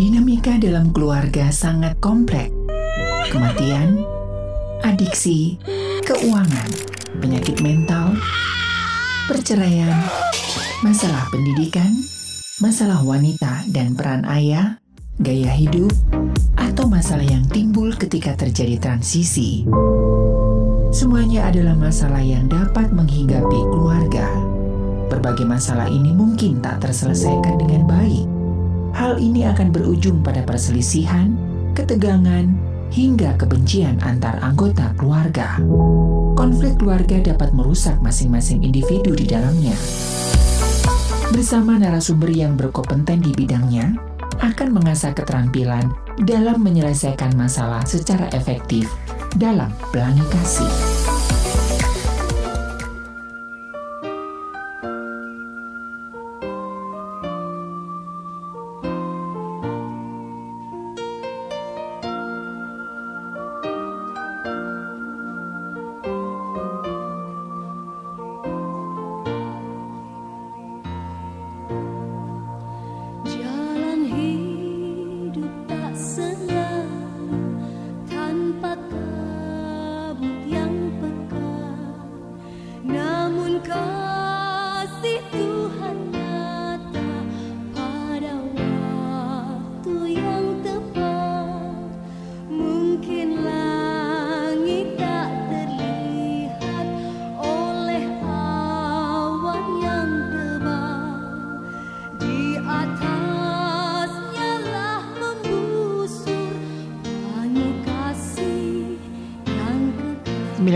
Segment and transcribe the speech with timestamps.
[0.00, 2.48] Dinamika dalam keluarga sangat kompleks.
[3.28, 4.00] Kematian,
[4.80, 5.60] adiksi,
[6.08, 6.72] keuangan,
[7.20, 8.16] penyakit mental,
[9.28, 9.92] perceraian,
[10.80, 11.92] masalah pendidikan,
[12.64, 14.80] masalah wanita dan peran ayah,
[15.20, 15.92] gaya hidup,
[16.56, 19.68] atau masalah yang timbul ketika terjadi transisi.
[20.96, 24.32] Semuanya adalah masalah yang dapat menghinggapi keluarga.
[25.12, 28.29] Berbagai masalah ini mungkin tak terselesaikan dengan baik.
[28.94, 31.34] Hal ini akan berujung pada perselisihan,
[31.78, 32.50] ketegangan,
[32.90, 35.62] hingga kebencian antar anggota keluarga.
[36.34, 39.74] Konflik keluarga dapat merusak masing-masing individu di dalamnya.
[41.30, 43.94] Bersama narasumber yang berkompeten di bidangnya,
[44.42, 45.92] akan mengasah keterampilan
[46.26, 48.90] dalam menyelesaikan masalah secara efektif
[49.38, 50.89] dalam pelangi kasih.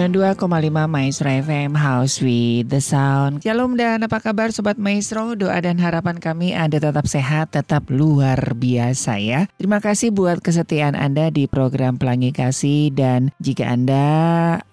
[0.04, 3.40] 92,5 Maestro FM House with the Sound.
[3.40, 5.32] Shalom dan apa kabar Sobat Maestro?
[5.32, 9.48] Doa dan harapan kami Anda tetap sehat, tetap luar biasa ya.
[9.56, 14.04] Terima kasih buat kesetiaan Anda di program Pelangi Kasih dan jika Anda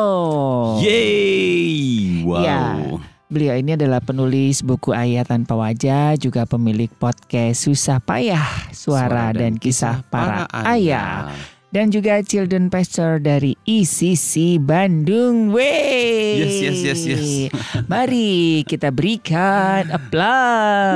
[0.78, 2.22] Yeay!
[2.22, 2.46] Wow.
[2.46, 2.78] Ya,
[3.26, 9.34] beliau ini adalah penulis buku Ayat Tanpa Wajah, juga pemilik podcast Susah Payah, Suara, Suara
[9.34, 11.34] dan, dan Kisah Para, para Ayah.
[11.34, 15.52] ayah dan juga Children Pastor dari ICC Bandung.
[15.52, 16.40] Wey.
[16.40, 17.52] Yes, yes, yes, yes.
[17.92, 20.88] Mari kita berikan aplaus.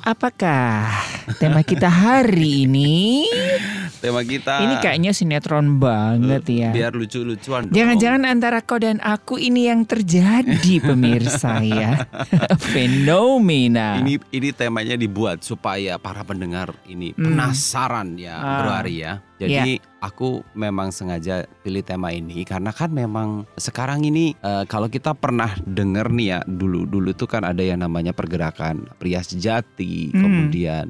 [0.00, 0.88] Apakah
[1.36, 3.28] tema kita hari ini?
[4.00, 6.72] Tema kita Ini kayaknya sinetron banget ya.
[6.72, 7.68] Biar lucu-lucuan.
[7.68, 12.08] Jangan-jangan antara kau dan aku ini yang terjadi pemirsa ya.
[12.72, 14.00] Fenomena.
[14.00, 17.20] Ini ini temanya dibuat supaya para pendengar ini hmm.
[17.28, 18.40] penasaran ya.
[18.40, 19.12] Ah hari ya.
[19.40, 20.04] Jadi yeah.
[20.04, 25.52] aku memang sengaja pilih tema ini karena kan memang sekarang ini uh, kalau kita pernah
[25.66, 30.20] dengar nih ya dulu dulu tuh kan ada yang namanya pergerakan pria sejati, hmm.
[30.20, 30.84] kemudian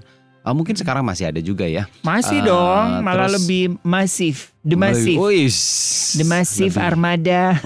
[0.44, 1.86] uh, mungkin sekarang masih ada juga ya.
[2.02, 4.52] Masih uh, dong, malah terus, lebih masif.
[4.60, 5.16] The Massive.
[5.16, 6.84] Oh, The Massive Lebih.
[6.92, 7.56] Armada.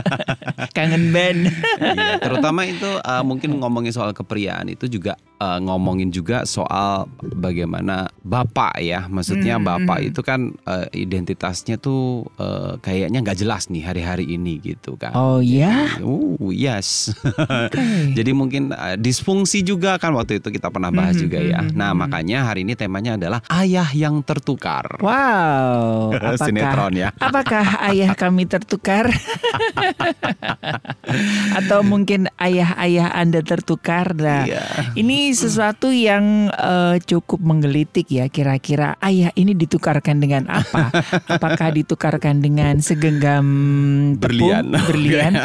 [0.76, 1.52] Kangen band.
[1.76, 8.08] iya, terutama itu uh, mungkin ngomongin soal kepriaan itu juga uh, ngomongin juga soal bagaimana
[8.24, 9.04] bapak ya.
[9.12, 10.08] Maksudnya hmm, bapak hmm.
[10.08, 15.12] itu kan uh, identitasnya tuh uh, kayaknya nggak jelas nih hari-hari ini gitu kan.
[15.12, 16.00] Oh ya?
[16.00, 17.12] Oh yes.
[17.50, 18.14] Okay.
[18.16, 21.60] Jadi mungkin uh, disfungsi juga kan waktu itu kita pernah bahas hmm, juga ya.
[21.60, 21.98] Hmm, nah, hmm.
[22.06, 24.86] makanya hari ini temanya adalah ayah yang tertukar.
[25.02, 27.08] Wow apakah, sinetron ya.
[27.18, 29.10] Apakah ayah kami tertukar?
[31.58, 34.14] Atau mungkin ayah-ayah Anda tertukar?
[34.14, 34.62] Nah, iya.
[34.94, 38.30] ini sesuatu yang uh, cukup menggelitik ya.
[38.30, 40.94] Kira-kira ayah ini ditukarkan dengan apa?
[41.26, 43.46] Apakah ditukarkan dengan segenggam
[44.18, 44.70] berlian?
[44.86, 45.32] Berlian.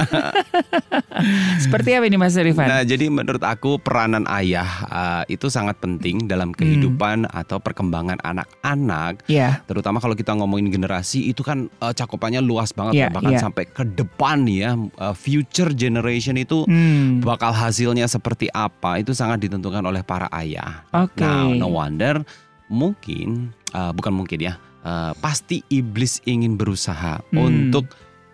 [1.64, 2.68] Seperti apa ini Mas Rifan?
[2.68, 7.34] Nah, jadi menurut aku peranan ayah uh, itu sangat penting dalam kehidupan hmm.
[7.34, 9.26] atau perkembangan anak-anak.
[9.32, 9.64] Yeah.
[9.66, 13.44] Terutama kalau kita ngomongin generasi itu kan uh, cakupannya luas banget yeah, ya, bahkan yeah.
[13.48, 17.24] sampai ke depan ya uh, future generation itu hmm.
[17.24, 20.84] bakal hasilnya seperti apa itu sangat ditentukan oleh para ayah.
[20.92, 21.24] Okay.
[21.24, 22.20] Nah, no wonder
[22.68, 27.40] mungkin uh, bukan mungkin ya uh, pasti iblis ingin berusaha hmm.
[27.40, 27.88] untuk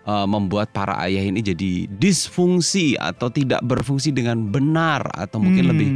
[0.04, 5.72] uh, membuat para ayah ini jadi disfungsi atau tidak berfungsi dengan benar atau mungkin hmm.
[5.72, 5.88] lebih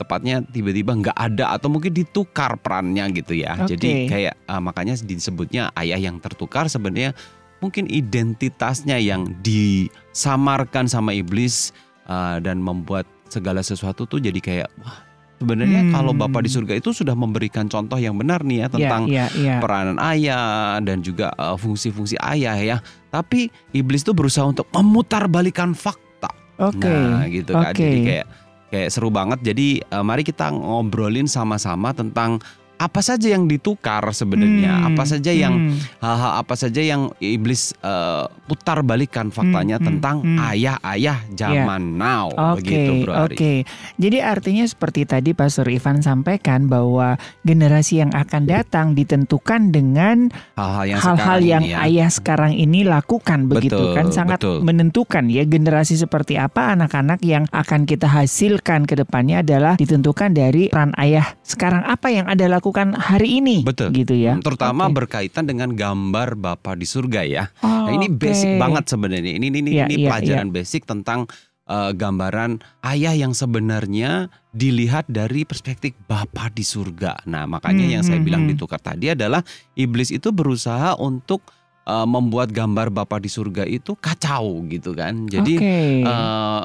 [0.00, 3.60] tepatnya tiba-tiba nggak ada atau mungkin ditukar perannya gitu ya.
[3.60, 3.76] Okay.
[3.76, 7.12] Jadi kayak uh, makanya disebutnya ayah yang tertukar sebenarnya
[7.60, 11.76] mungkin identitasnya yang disamarkan sama iblis
[12.08, 15.10] uh, dan membuat segala sesuatu tuh jadi kayak wah
[15.40, 15.92] sebenarnya Hmm.
[15.96, 19.56] kalau Bapak di surga itu sudah memberikan contoh yang benar nih ya tentang ya, ya,
[19.56, 19.56] ya.
[19.56, 22.76] peranan ayah dan juga eh, fungsi-fungsi ayah ya.
[23.08, 26.28] Tapi iblis tuh berusaha untuk memutarbalikkan fakta.
[26.60, 26.92] Oke.
[26.92, 27.72] Nah, gitu kan.
[27.72, 27.80] oke.
[27.80, 28.26] Jadi kayak
[28.70, 29.42] kayak seru banget.
[29.42, 32.40] Jadi eh, mari kita ngobrolin sama-sama tentang
[32.80, 36.00] apa saja yang ditukar sebenarnya, Hmm, apa saja yang hmm.
[36.00, 40.38] hal-hal apa saja yang iblis eh, putar balikan faktanya Hmm, hmm, tentang hmm.
[40.48, 43.52] ayah-ayah zaman now Oke, begitu Bro oke.
[44.00, 50.84] Jadi artinya seperti tadi Pastor Ivan sampaikan bahwa generasi yang akan datang ditentukan dengan Hal-hal
[50.88, 51.84] yang hal-hal yang ini ya.
[51.84, 54.64] ayah sekarang ini lakukan begitu Betul, kan sangat betul.
[54.64, 60.72] menentukan ya generasi seperti apa anak-anak yang akan kita hasilkan ke depannya adalah ditentukan dari
[60.72, 63.90] peran ayah sekarang apa yang ada lakukan hari ini Betul.
[63.92, 64.38] gitu ya.
[64.38, 65.04] Terutama Oke.
[65.04, 67.44] berkaitan dengan gambar Bapa di surga ya.
[67.60, 68.20] Oh, Nah, ini oke.
[68.20, 69.32] basic banget sebenarnya.
[69.34, 71.26] Ini ini ini, Iya, ini iya, pelajaran basic tentang
[71.66, 77.22] eh, gambaran ayah yang sebenarnya dilihat dari perspektif Bapa di surga.
[77.30, 78.50] Nah, makanya Hmm, yang saya hmm, bilang hmm.
[78.54, 79.40] ditukar tadi adalah
[79.74, 81.46] iblis itu berusaha untuk
[81.82, 85.24] eh, membuat gambar Bapa di surga itu kacau gitu kan.
[85.24, 85.76] Jadi Oke.
[86.00, 86.14] eh,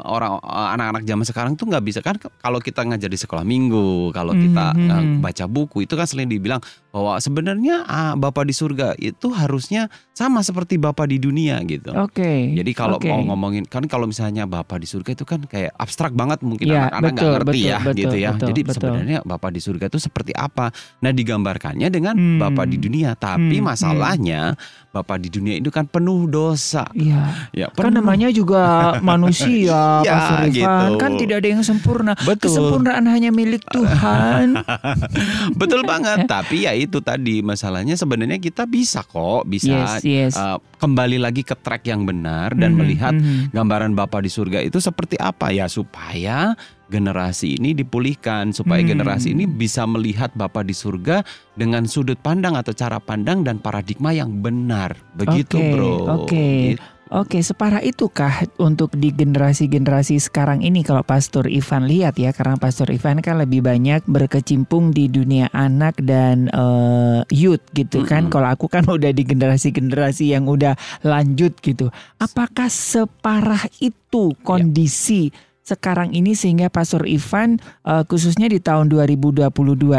[0.01, 4.09] orang eh, anak-anak zaman sekarang tuh nggak bisa kan kalau kita ngajar di sekolah minggu
[4.11, 5.19] kalau kita Mhm, eh, mhm.
[5.19, 6.59] baca buku itu kan selain dibilang
[6.89, 11.91] bahwa sebenarnya ah, Bapak di surga itu harusnya sama seperti Bapak di dunia gitu.
[11.91, 12.53] Oke.
[12.53, 13.07] Jadi kalau Oke.
[13.07, 16.87] mau ngomongin kan kalau misalnya Bapak di surga itu kan kayak abstrak banget mungkin Iya,
[16.87, 18.29] anak-anak nggak ngerti betul, ya betul, gitu ya.
[18.31, 18.73] betul, Jadi betul.
[18.79, 20.65] sebenarnya Bapak di surga itu seperti apa?
[20.97, 22.39] Nah digambarkannya dengan Hmm.
[22.39, 24.41] Bapak di dunia, tapi Hmm, masalahnya
[24.89, 26.89] Bapak di dunia itu kan penuh dosa.
[26.97, 27.45] Iya.
[27.53, 28.61] Ya, Kan penuh namanya juga
[29.05, 30.49] manusia, Iya, Pastor Ivan.
[30.49, 30.97] gitu.
[30.97, 32.17] Kan tidak ada yang sempurna.
[32.17, 32.49] Betul.
[32.49, 34.57] Kesempurnaan hanya milik Tuhan.
[35.61, 36.25] Betul banget.
[36.25, 40.33] Tapi ya itu tadi masalahnya sebenarnya kita bisa kok bisa yes, yes.
[40.33, 43.53] uh, kembali lagi ke track yang benar dan Mhm, melihat mhm.
[43.53, 48.91] gambaran Bapa di surga itu seperti apa ya supaya generasi ini dipulihkan supaya Hmm.
[48.93, 54.13] generasi ini bisa melihat Bapa di surga dengan sudut pandang atau cara pandang dan paradigma
[54.13, 54.93] yang benar.
[55.13, 55.91] Begitu, Oke, Bro.
[56.23, 56.49] oke.
[56.77, 56.83] Gitu.
[57.05, 62.89] Oke, separah itukah untuk di generasi-generasi sekarang ini kalau Pastor Ivan lihat ya, karena Pastor
[62.89, 68.25] Ivan kan lebih banyak berkecimpung di dunia anak dan eh, youth gitu kan.
[68.25, 68.33] Mm-mm.
[68.33, 70.73] Kalau aku kan udah di generasi-generasi yang udah
[71.05, 71.93] lanjut gitu.
[72.17, 74.41] Apakah separah itu Ya.
[74.41, 75.29] kondisi
[75.65, 79.49] sekarang ini sehingga Pastor Ivan eh, khususnya di tahun 2022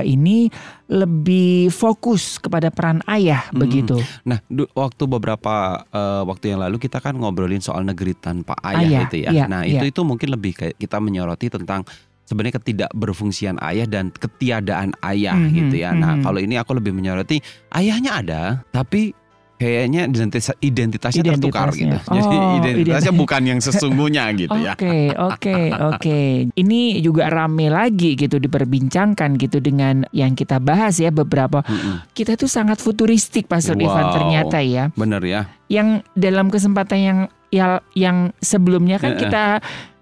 [0.07, 0.47] ini
[0.87, 3.67] lebih fokus kepada peran ayah Mm-mm.
[3.67, 3.99] begitu.
[4.23, 4.39] Nah,
[4.73, 9.17] waktu beberapa eh, waktu yang lalu kita kan ngobrolin soal negeri tanpa ayah, Ayah, itu
[9.27, 9.31] ya.
[9.35, 9.83] iya, nah, iya.
[9.83, 11.83] itu itu mungkin lebih kayak kita menyoroti tentang
[12.27, 15.91] sebenarnya ketidakberfungsian ayah dan ketiadaan ayah Mhm, gitu ya.
[15.95, 16.23] Nah, mhm.
[16.23, 17.43] kalau ini aku lebih menyoroti
[17.75, 19.15] ayahnya ada, tapi
[19.57, 21.89] kayaknya identitas identitasnya, tertukar gitu.
[21.89, 22.23] Identitasnya.
[22.23, 24.73] Jadi Oh, identitasnya ident- bukan yang sesungguhnya gitu ya.
[24.73, 26.21] Oke, oke, oke.
[26.53, 31.61] Ini juga rame lagi gitu diperbincangkan gitu dengan yang kita bahas ya beberapa.
[31.63, 32.05] Mm-mm.
[32.13, 34.15] Kita tuh sangat futuristik Pastor Ivan Wow.
[34.15, 34.85] ternyata ya.
[34.93, 35.49] Bener ya.
[35.67, 37.19] Yang dalam kesempatan yang
[37.49, 39.45] ya, yang sebelumnya kan kita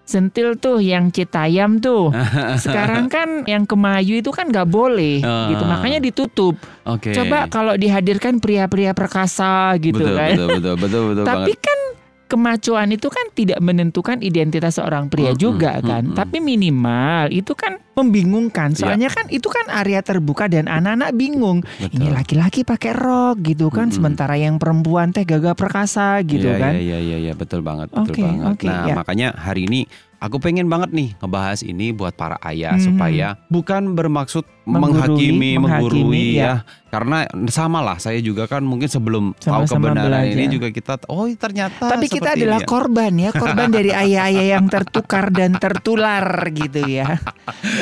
[0.05, 2.13] sentil tuh yang Citayam tuh.
[2.65, 5.49] Sekarang kan yang Kemayu itu kan nggak boleh Ah.
[5.49, 5.65] gitu.
[5.65, 6.55] Makanya ditutup.
[6.85, 7.11] Oke.
[7.11, 10.31] Coba kalau dihadirkan pria-pria perkasa gitu betul, kan.
[10.31, 11.61] betul, betul, betul, betul Tapi banget.
[11.61, 11.79] kan
[12.25, 16.03] kemacuan itu kan tidak menentukan identitas seorang pria Mm-mm, juga kan.
[16.05, 16.17] mm-mm.
[16.17, 18.73] Tapi minimal itu kan membingungkan.
[18.73, 18.79] Iya.
[18.81, 21.63] Soalnya kan itu kan area terbuka dan anak-anak bingung.
[21.79, 21.95] Betul.
[21.95, 23.97] Ini laki-laki pakai rok gitu kan, Mm-mm.
[23.97, 26.73] sementara yang perempuan teh gagah perkasa gitu Iya, kan.
[26.75, 28.47] Iya iya iya betul banget betul Oke, banget.
[28.51, 28.95] oke, nah ya.
[28.95, 29.81] makanya hari ini
[30.17, 32.85] aku pengen banget nih ngebahas ini buat para ayah Mhm.
[32.87, 36.45] supaya bukan bermaksud menghakimi, menghakimi, menggurui ya.
[36.45, 36.55] ya.
[36.95, 40.53] Karena sama lah saya juga kan mungkin sebelum tahu Sama-sama kebenaran ini belajar.
[40.55, 42.71] juga kita oh ternyata Tapi kita adalah ini ya.
[42.71, 46.23] korban ya, korban dari ayah-ayah yang tertukar dan tertular
[46.55, 47.19] gitu ya.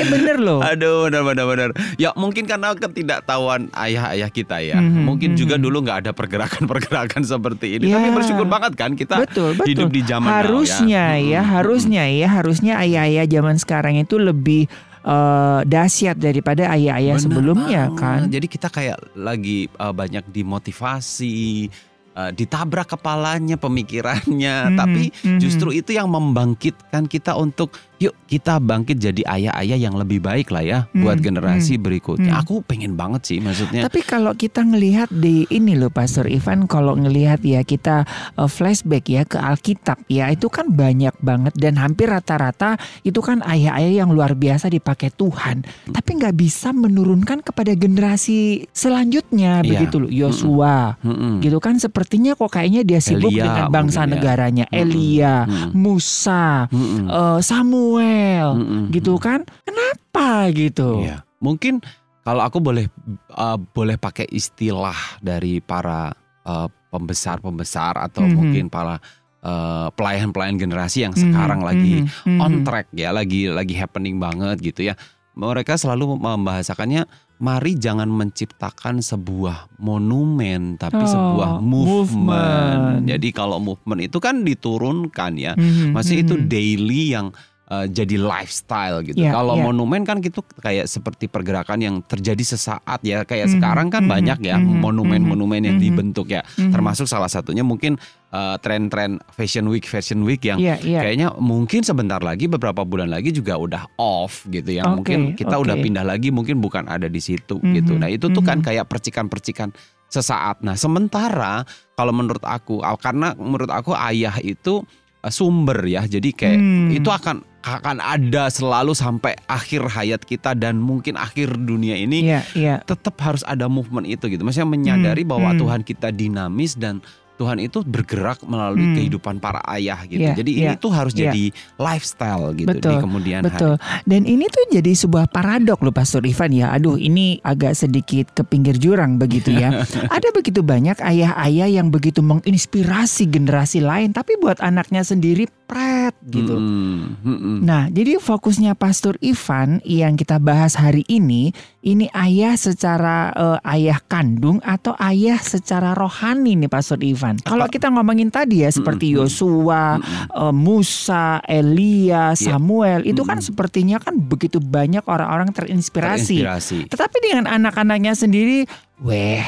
[0.01, 0.65] Eh bener loh.
[0.65, 1.71] Aduh, benar benar benar.
[2.01, 4.81] Ya mungkin karena ketidaktahuan ayah-ayah kita ya.
[4.81, 5.63] Mhm, Mungkin juga mhm.
[5.69, 7.93] dulu nggak ada pergerakan-pergerakan seperti ini.
[7.93, 8.01] Ya.
[8.01, 9.69] Tapi bersyukur banget kan kita betul, betul.
[9.69, 10.41] hidup di zaman now ya.
[10.41, 14.73] harusnya ya, Mm-mm, harusnya ya, harusnya ayah-ayah zaman sekarang itu lebih
[15.03, 18.01] eh, dahsyat daripada ayah-ayah sebelumnya banget.
[18.01, 18.21] kan.
[18.31, 21.69] Jadi kita kayak lagi uh, banyak dimotivasi,
[22.17, 24.57] uh, ditabrak kepalanya, pemikirannya.
[24.73, 25.39] Mhm, Tapi mhm.
[25.41, 30.61] justru itu yang membangkitkan kita untuk yuk kita bangkit jadi ayah-ayah yang lebih baik lah
[30.61, 32.33] ya buat Mhm, generasi berikutnya.
[32.33, 32.41] mhm.
[32.41, 33.85] Aku pengen banget sih maksudnya.
[33.85, 38.03] Tapi kalau kita ngelihat di ini loh Pastor Ivan, kalau ngelihat ya kita
[38.35, 43.45] eh, flashback ya ke Alkitab ya itu kan banyak banget dan hampir rata-rata itu kan
[43.45, 49.69] ayah-ayah yang luar biasa dipakai Tuhan, tapi nggak bisa menurunkan kepada generasi selanjutnya Iya.
[49.69, 50.11] begitu loh.
[50.11, 51.39] Yosua, Mm-mm.
[51.41, 54.11] gitu kan sepertinya kok kayaknya dia sibuk Elia dengan bangsa ya.
[54.11, 54.81] negaranya Mm-mm.
[54.83, 55.71] Elia, Mm-mm.
[55.77, 57.07] Musa, Mm-mm.
[57.07, 58.83] eh, Samuel Samuel Mm-mm.
[58.91, 59.45] gitu kan.
[59.63, 61.05] Kenapa gitu?
[61.05, 61.25] Iya.
[61.39, 61.83] Mungkin
[62.23, 62.87] kalau aku boleh
[63.31, 68.33] uh, boleh pakai istilah dari para uh, pembesar-pembesar atau Mhm.
[68.33, 68.97] mungkin para
[69.43, 71.95] uh, pelayan-pelayan generasi yang sekarang Mhm, lagi
[72.25, 72.65] mhm, on mhm.
[72.65, 74.95] track ya, lagi lagi happening banget gitu ya.
[75.33, 77.09] Mereka selalu membahasakannya
[77.43, 82.07] mari jangan menciptakan sebuah monumen tapi Oh, sebuah movement.
[82.23, 82.83] movement.
[83.09, 85.53] Jadi kalau movement itu kan diturunkan ya.
[85.57, 86.47] Mhm, Maksudnya itu mhm.
[86.47, 87.27] daily yang
[87.73, 89.25] uh, jadi lifestyle gitu.
[89.25, 89.65] Iya, Kalau iya.
[89.65, 93.25] monumen kan gitu kayak seperti pergerakan yang terjadi sesaat ya.
[93.25, 95.85] Kayak Mhm, sekarang kan mhm, banyak ya mhm, monumen-monumen yang mhm.
[95.85, 96.45] dibentuk ya.
[96.61, 96.71] Mhm.
[96.77, 97.97] Termasuk salah satunya mungkin
[98.31, 101.01] uh, tren-tren fashion week fashion week yang Iya, iya.
[101.01, 104.85] kayaknya mungkin sebentar lagi beberapa bulan lagi juga udah off gitu ya.
[104.85, 105.65] Oke, mungkin kita oke.
[105.65, 107.93] udah pindah lagi mungkin bukan ada di situ Mhm, gitu.
[107.97, 108.67] Nah, itu tuh kan mhm.
[108.69, 109.73] kayak percikan-percikan
[110.13, 110.61] sesaat.
[110.61, 111.65] Nah, sementara
[111.97, 114.85] kalau menurut aku karena menurut aku ayah itu
[115.29, 116.03] sumber ya.
[116.03, 116.91] Jadi kayak Hmm.
[116.91, 122.41] itu akan akan ada selalu sampai akhir hayat kita dan mungkin akhir dunia ini Iya,
[122.59, 122.75] iya.
[122.83, 124.43] tetap harus ada movement itu gitu.
[124.43, 125.61] Maksudnya menyadari Hmm, bahwa hmm.
[125.63, 126.99] Tuhan kita dinamis dan
[127.37, 128.97] Tuhan itu bergerak melalui Hmm.
[128.99, 130.21] kehidupan para ayah gitu.
[130.21, 131.31] Iya, Jadi iya, ini tuh harus iya.
[131.31, 131.45] jadi
[131.79, 133.75] lifestyle gitu Betul, di kemudian Betul.
[133.79, 134.05] hari.
[134.05, 136.71] Dan ini tuh jadi sebuah paradok loh Pastor Ivan ya.
[136.71, 139.83] Aduh, ini agak sedikit ke pinggir jurang begitu ya.
[140.17, 146.61] Ada begitu banyak ayah-ayah yang begitu menginspirasi generasi lain tapi buat anaknya sendiri pret gitu.
[146.61, 147.57] Mm-mm, mm-mm.
[147.65, 153.97] Nah, jadi fokusnya Pastor Ivan yang kita bahas hari ini, ini ayah secara eh, ayah
[154.05, 157.22] kandung atau ayah secara rohani nih Pastor Ivan.
[157.47, 159.15] Kalau kita ngomongin tadi ya seperti.
[159.15, 162.59] Yosua, eh, Musa, Elia, Iya.
[162.59, 166.43] Samuel, itu kan sepertinya kan begitu banyak orang-orang terinspirasi.
[166.43, 166.79] Terinspirasi.
[166.91, 168.67] Tetapi dengan anak-anaknya sendiri,
[169.01, 169.41] weh,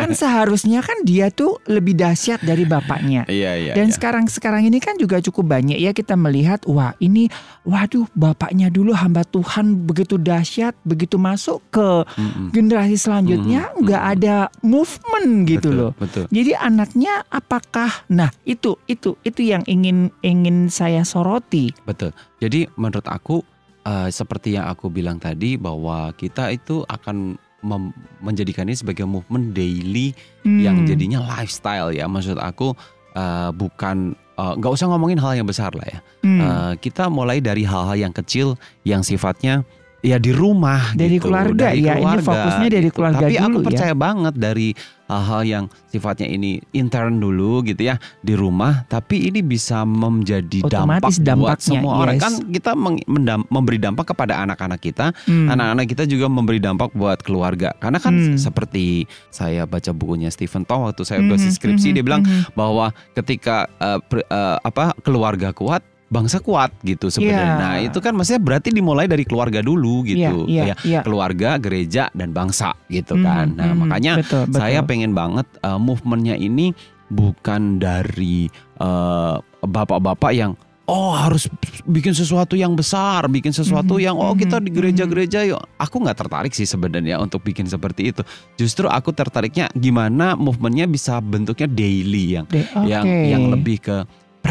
[0.00, 3.24] kan seharusnya kan dia tuh lebih dahsyat dari bapaknya.
[3.32, 3.72] Iya iya.
[3.72, 3.94] Dan iya.
[3.96, 7.32] sekarang sekarang ini kan juga cukup banyak ya kita melihat wah ini
[7.64, 12.52] waduh bapaknya dulu hamba Tuhan begitu dahsyat begitu masuk ke Mm-mm.
[12.52, 14.12] generasi selanjutnya nggak mhm.
[14.18, 15.92] ada movement gitu Betul, loh.
[15.96, 16.24] Betul.
[16.28, 21.72] Jadi anaknya apakah nah itu itu itu yang ingin ingin saya soroti.
[21.88, 22.12] Betul.
[22.36, 23.40] Jadi menurut aku
[23.86, 29.50] eh, seperti yang aku bilang tadi bahwa kita itu akan mem- menjadikan ini sebagai movement
[29.52, 30.86] daily yang Hmm.
[30.86, 32.04] jadinya lifestyle ya.
[32.04, 32.74] Maksud aku
[33.12, 35.98] eh, bukan eh, nggak usah ngomongin hal yang besar lah ya.
[36.20, 36.40] Hmm.
[36.40, 39.62] Eh, kita mulai dari hal-hal yang kecil yang sifatnya
[40.02, 41.94] ya di rumah Dari gitu, keluarga, ya.
[41.94, 42.94] Ini fokusnya dari gitu.
[42.98, 43.66] keluarga Tapi aku dulu ya.
[43.70, 44.68] percaya banget dari
[45.06, 50.72] hal-hal yang sifatnya ini intern dulu gitu ya di rumah, tapi ini bisa menjadi dampak
[50.72, 52.16] Otomatis buat dampaknya, semua orang.
[52.16, 52.22] yes.
[52.24, 52.70] Kan kita
[53.04, 55.46] mendam- memberi dampak kepada anak-anak kita, Hmm.
[55.48, 57.76] anak-anak kita juga memberi dampak buat keluarga.
[57.76, 58.40] Karena kan Hmm.
[58.40, 62.56] seperti saya baca bukunya Stephen Tong waktu saya Mhm, dosis skripsi mhm, dia bilang mhm.
[62.56, 67.56] bahwa ketika eh, per- eh, apa keluarga kuat bangsa kuat gitu sebenarnya.
[67.56, 67.62] Iya.
[67.64, 70.44] Nah, itu kan maksudnya berarti dimulai dari keluarga dulu gitu.
[70.44, 71.00] Iya, iya, Kayak iya.
[71.00, 73.46] keluarga, gereja dan bangsa gitu Mhm, kan.
[73.56, 73.78] Nah, mhm.
[73.88, 74.60] makanya Betul, betul.
[74.60, 76.76] saya pengen banget eh, movementnya ini
[77.08, 80.52] bukan dari eh, bapak-bapak yang
[80.82, 81.46] Oh harus
[81.86, 85.62] bikin sesuatu yang besar, bikin sesuatu Mhm, yang oh kita mhm, di gereja-gereja yuk.
[85.78, 88.26] Aku nggak tertarik sih sebenarnya untuk bikin seperti itu.
[88.58, 93.96] Justru aku tertariknya gimana movementnya bisa bentuknya daily yang Deh, yang yang lebih ke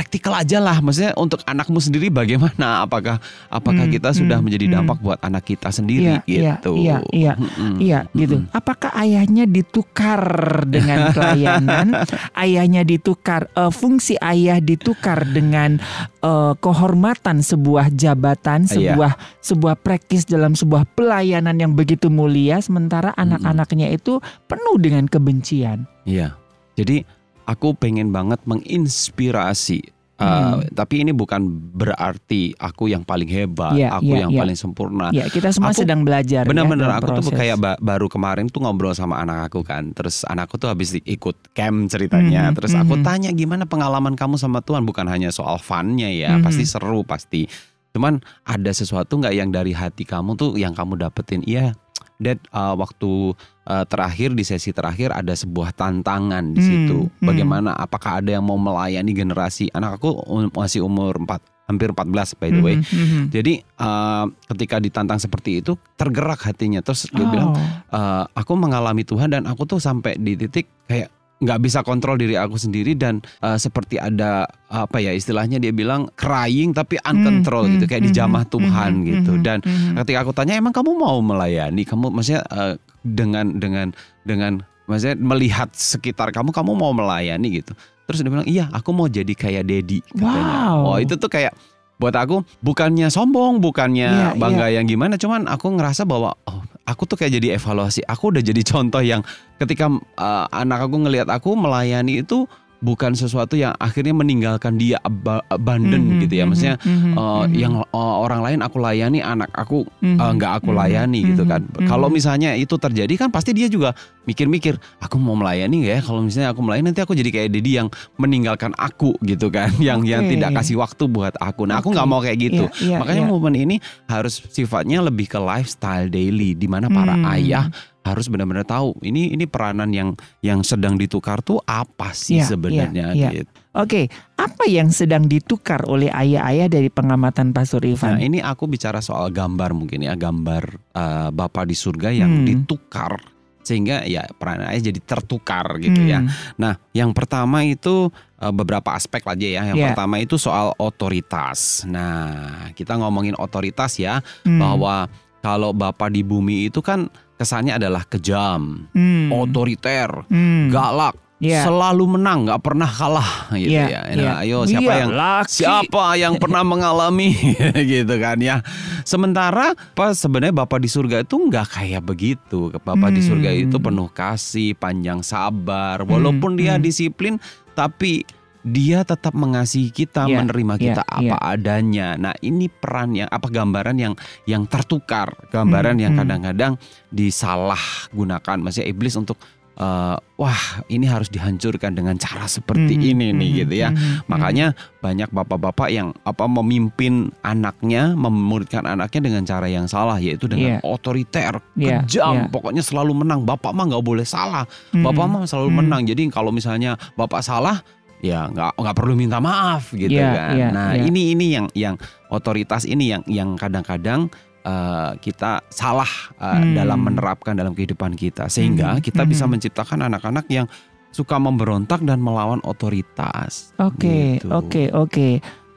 [0.02, 0.82] praktikal aja lah.
[0.82, 2.82] Maksudnya untuk anakmu sendiri bagaimana?
[2.82, 3.22] Apakah
[3.54, 4.74] apakah Hmm, kita sudah hmm, menjadi hmm.
[4.82, 6.72] dampak buat anak kita sendiri Iya, iya, gitu?
[6.74, 7.34] iya, iya.
[7.38, 7.74] Mm-mm.
[7.78, 8.42] Iya gitu.
[8.42, 8.58] Mm-mm.
[8.58, 10.22] Apakah ayahnya ditukar
[10.66, 11.94] dengan pelayanan?
[12.34, 15.78] ayahnya ditukar, eh, fungsi ayah ditukar dengan
[16.26, 18.74] eh, kehormatan sebuah jabatan, Iya.
[18.98, 19.12] sebuah
[19.44, 24.18] sebuah praktis dalam sebuah pelayanan yang begitu mulia, sementara anak-anaknya itu
[24.48, 25.86] penuh dengan kebencian.
[26.08, 26.34] Iya.
[26.74, 27.04] Jadi
[27.44, 29.82] aku pengen banget menginspirasi.
[30.16, 30.70] Uh, Hmm.
[30.78, 31.42] Tapi ini bukan
[31.74, 34.38] berarti aku yang paling hebat, Iya, aku iya, yang iya.
[34.38, 35.10] paling sempurna.
[35.10, 36.46] ya kita semua aku- sedang belajar.
[36.46, 37.40] ya, Bener-bener dalam aku tuh proses.
[37.42, 39.90] kayak ba- baru kemarin tuh ngobrol sama anak aku kan.
[39.92, 42.48] Terus anakku tuh habis ikut camp ceritanya.
[42.48, 43.04] Mhm, Terus aku mhm.
[43.04, 46.46] tanya gimana pengalaman kamu sama Tuhan bukan hanya soal funnya ya, Mhm.
[46.46, 47.50] pasti seru pasti.
[47.90, 51.42] Cuman ada sesuatu nggak yang dari hati kamu tuh yang kamu dapetin?
[51.42, 51.74] Iya,
[52.22, 53.34] Dad uh, waktu
[53.66, 57.00] uh, terakhir di sesi terakhir ada sebuah tantangan di Hmm, situ.
[57.10, 57.26] hmm.
[57.26, 57.74] Bagaimana?
[57.74, 59.68] Apakah ada yang mau melayani generasi?
[59.72, 62.76] Anak aku um- masih umur 4 hampir 14 by the way.
[62.76, 63.24] Mhm, mhm.
[63.32, 67.50] Jadi uh, ketika ditantang seperti itu tergerak hatinya terus dia Oh, bilang
[67.88, 71.08] "Uh, aku mengalami Tuhan dan aku tuh sampai di titik kayak
[71.42, 76.06] nggak bisa kontrol diri aku sendiri dan uh, seperti ada apa ya istilahnya dia bilang
[76.14, 79.32] crying tapi uncontrol hmm, gitu kayak hmm, dijamah hmm, Tuhan hmm, gitu.
[79.36, 79.98] hmm, dan hmm.
[80.06, 81.82] ketika aku tanya emang kamu mau melayani?
[81.82, 83.90] Kamu maksudnya uh, dengan dengan
[84.22, 87.60] dengan maksudnya melihat sekitar kamu kamu mau melayani?
[87.60, 87.74] gitu.
[88.06, 90.78] Terus dia bilang iya aku mau jadi kayak Dedi katanya.
[90.78, 90.94] Wow.
[90.94, 91.58] oh itu tuh kayak
[92.02, 97.08] buat aku bukannya sombong, bukannya Iya, bangga yang gimana, cuman aku ngerasa bahwa oh, aku
[97.08, 98.04] tuh kayak jadi evaluasi.
[98.04, 99.24] Aku udah jadi contoh yang
[99.56, 99.88] ketika
[100.20, 102.44] uh, anak aku ngelihat aku melayani itu
[102.82, 106.44] bukan sesuatu yang akhirnya meninggalkan dia aba- abandon Mhm, gitu ya.
[106.44, 110.32] mhm, Maksudnya mhm, uh, mhm, yang uh, orang lain aku layani, anak aku mhm, uh,
[110.34, 111.62] nggak aku mhm, layani gitu mhm, kan.
[111.62, 111.86] mhm.
[111.86, 116.02] Kalau misalnya itu terjadi kan pasti dia juga mikir-mikir, aku mau melayani nggak ya?
[116.02, 120.02] Kalau misalnya aku melayani nanti aku jadi kayak Dedi yang meninggalkan aku gitu kan, yang
[120.02, 120.34] yang Oke.
[120.34, 121.70] tidak kasih waktu buat aku.
[121.70, 122.66] Nah aku nggak mau kayak gitu.
[122.82, 123.30] Iya, iya, Makanya iya.
[123.30, 127.28] momen ini harus sifatnya lebih ke lifestyle daily, di mana para Hmm.
[127.30, 127.70] ayah
[128.02, 133.06] harus benar-benar tahu ini ini peranan yang yang sedang ditukar tuh apa sih Iya, sebenarnya
[133.14, 133.30] iya, iya.
[133.38, 133.52] gitu.
[133.72, 138.18] Oke, apa yang sedang ditukar oleh ayah-ayah dari pengamatan Pastor Nah Ivan?
[138.20, 142.46] ini aku bicara soal gambar mungkin ya gambar uh, Bapa di surga yang Hmm.
[142.46, 143.22] ditukar
[143.62, 146.26] sehingga ya peran ayah jadi tertukar gitu ya.
[146.26, 149.62] Hmm, Nah yang pertama itu uh, beberapa aspek aja ya.
[149.64, 149.86] Yang Iya.
[149.94, 151.86] pertama itu soal otoritas.
[151.86, 155.06] Nah kita ngomongin otoritas ya hmm, bahwa
[155.40, 157.06] kalau Bapa di bumi itu kan
[157.42, 161.66] kesannya adalah kejam, hmm, otoriter, hmm, galak, Iya.
[161.66, 164.02] selalu menang, nggak pernah kalah gitu Iya, ya.
[164.14, 164.34] Nah, iya.
[164.46, 165.50] ayo siapa Iya, yang laki.
[165.58, 167.34] siapa yang pernah mengalami
[167.92, 168.62] gitu kan ya.
[169.02, 172.70] Sementara pas sebenarnya Bapak di surga itu nggak kayak begitu.
[172.78, 173.64] Bapak di surga Hmm.
[173.66, 176.86] itu penuh kasih, panjang sabar, walaupun dia hmm.
[176.86, 177.42] disiplin
[177.74, 178.22] tapi
[178.62, 182.14] dia tetap mengasihi kita, Iya, menerima iya, kita apa adanya.
[182.16, 184.14] Nah, ini peran yang apa gambaran yang
[184.46, 186.22] yang tertukar, gambaran Hmm, yang hmm.
[186.22, 186.74] kadang-kadang
[187.12, 189.38] disalahgunakan, maksudnya iblis untuk
[189.72, 190.62] eh, wah
[190.94, 193.90] ini harus dihancurkan dengan cara seperti Hmm, ini nih hmm, gitu ya.
[193.90, 194.68] hmm, hmm, Makanya
[195.02, 200.86] banyak bapak-bapak yang apa memimpin anaknya, memuridkan anaknya dengan cara yang salah yaitu dengan Iya.
[200.86, 202.50] otoriter, Iya, kejam, iya.
[202.52, 203.42] pokoknya selalu menang.
[203.42, 204.70] Bapak mah nggak boleh salah.
[204.94, 205.80] hmm, Bapak mah selalu hmm.
[205.82, 206.02] menang.
[206.06, 207.82] Jadi kalau misalnya bapak salah
[208.22, 210.54] ya nggak nggak perlu minta maaf gitu Iya, kan.
[210.54, 211.04] iya, nah, iya.
[211.04, 211.96] ini ini yang yang
[212.30, 214.30] otoritas ini yang yang kadang-kadang
[214.62, 216.78] eh, kita salah eh, Hmm.
[216.78, 219.58] dalam menerapkan dalam kehidupan kita sehingga Hmm, kita bisa hmm.
[219.58, 220.70] menciptakan anak-anak yang
[221.10, 223.74] suka memberontak dan melawan otoritas.
[223.76, 224.48] Oke, Gitu.
[224.48, 225.28] oke, oke.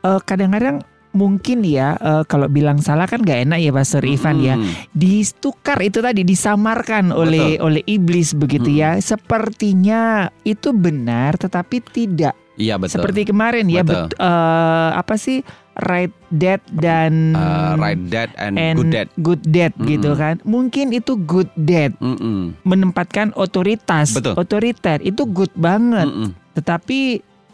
[0.04, 4.54] Eh, Kadang-kadang mungkin ya eh, kalau bilang salah kan gak enak ya Pastor Ivan ya.
[4.54, 4.90] Mm-mm.
[4.90, 8.98] Ditukar itu tadi disamarkan oleh oleh iblis begitu ya.
[8.98, 10.02] Sepertinya
[10.42, 13.02] itu benar tetapi tidak Iya betul.
[13.02, 14.06] seperti kemarin ya Betul.
[14.06, 15.42] bet- eh, apa sih
[15.76, 19.08] right dad dan Eh, right dad and, and good dad.
[19.18, 20.22] good dad gitu Mm-mm.
[20.22, 20.34] kan.
[20.42, 22.54] Mungkin itu good dad Mm-mm.
[22.62, 24.38] menempatkan otoritas, Betul.
[24.38, 26.06] otoriter itu good banget.
[26.06, 26.30] Mm-mm.
[26.54, 26.98] Tetapi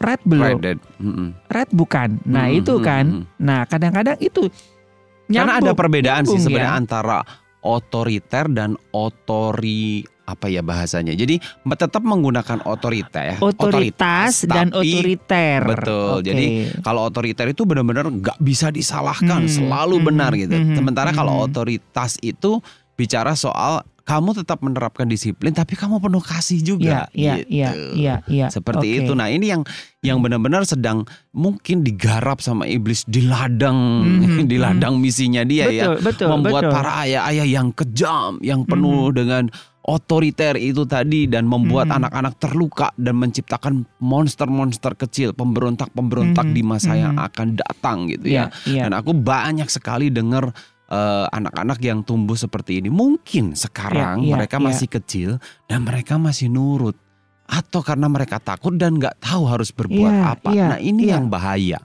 [0.01, 0.57] Right belum.
[0.97, 1.27] Mm-mm.
[1.47, 2.17] right bukan.
[2.23, 3.05] Nah Mm-mm, itu kan.
[3.07, 3.37] mm-mm.
[3.37, 4.49] Nah kadang-kadang itu
[5.27, 6.79] Karena ada nyambung- perbedaan sih nyambung sebenarnya ya.
[6.79, 7.17] antara
[7.61, 11.11] otoriter dan otori apa ya bahasanya.
[11.11, 11.37] Jadi
[11.75, 15.59] tetap menggunakan otoriter, otoritas dan tapi- otoriter.
[15.65, 16.11] Betul.
[16.15, 16.25] Oke.
[16.25, 16.45] Jadi
[16.79, 20.51] kalau otoriter itu benar-benar nggak bisa disalahkan, Hmm, selalu hmm, benar gitu.
[20.51, 21.45] hmm, Sementara kalau hmm.
[21.45, 27.49] otoritas itu bicara soal kamu tetap menerapkan disiplin tapi kamu penuh kasih juga iya, gitu.
[27.49, 28.47] iya, iya, iya.
[28.49, 28.99] Seperti Oke.
[29.05, 29.11] itu.
[29.13, 29.61] Nah, ini yang
[30.01, 35.93] yang benar-benar sedang mungkin digarap sama iblis di ladang Mhm, di ladang misinya dia ya.
[35.93, 36.73] betul, betul, Membuat betul.
[36.73, 39.45] para ayah-ayah yang kejam, yang penuh dengan
[39.81, 41.97] otoriter itu tadi dan membuat Mhm.
[42.01, 47.25] anak-anak terluka dan menciptakan monster-monster kecil, pemberontak-pemberontak Mhm, di masa yang mhm.
[47.25, 48.49] akan datang gitu ya.
[48.65, 48.81] Iya, iya.
[48.85, 50.53] Dan aku banyak sekali dengar
[50.91, 52.91] eh, anak-anak yang tumbuh seperti ini.
[52.91, 54.65] Mungkin sekarang iya, mereka iya.
[54.67, 55.29] masih kecil
[55.65, 56.99] dan mereka masih nurut.
[57.47, 60.49] Atau karena mereka takut dan nggak tahu harus berbuat Iya, apa.
[60.51, 61.15] iya, nah ini iya.
[61.15, 61.79] yang bahaya.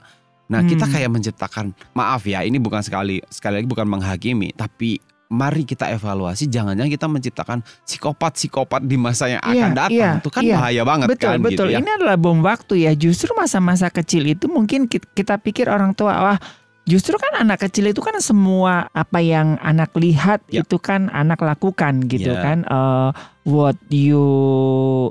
[0.47, 0.93] Nah kita Hmm.
[0.93, 4.95] kayak menciptakan, maaf ya ini bukan sekali sekali lagi bukan menghakimi, tapi
[5.27, 6.47] mari kita evaluasi.
[6.47, 9.91] Jangan-jangan kita menciptakan psikopat-psikopat di masa yang Iya, akan datang.
[9.91, 10.55] iya, Itu kan iya.
[10.55, 11.79] bahaya banget betul kan betul gitu ya.
[11.83, 16.15] ini adalah bom waktu ya justru masa-masa kecil itu mungkin ki- kita pikir orang tua
[16.15, 16.39] wah
[16.87, 20.63] justru kan anak kecil itu kan semua apa yang anak lihat Ya.
[20.63, 22.39] itu kan anak lakukan gitu Ya.
[22.41, 23.09] kan Eh,
[23.43, 24.23] what you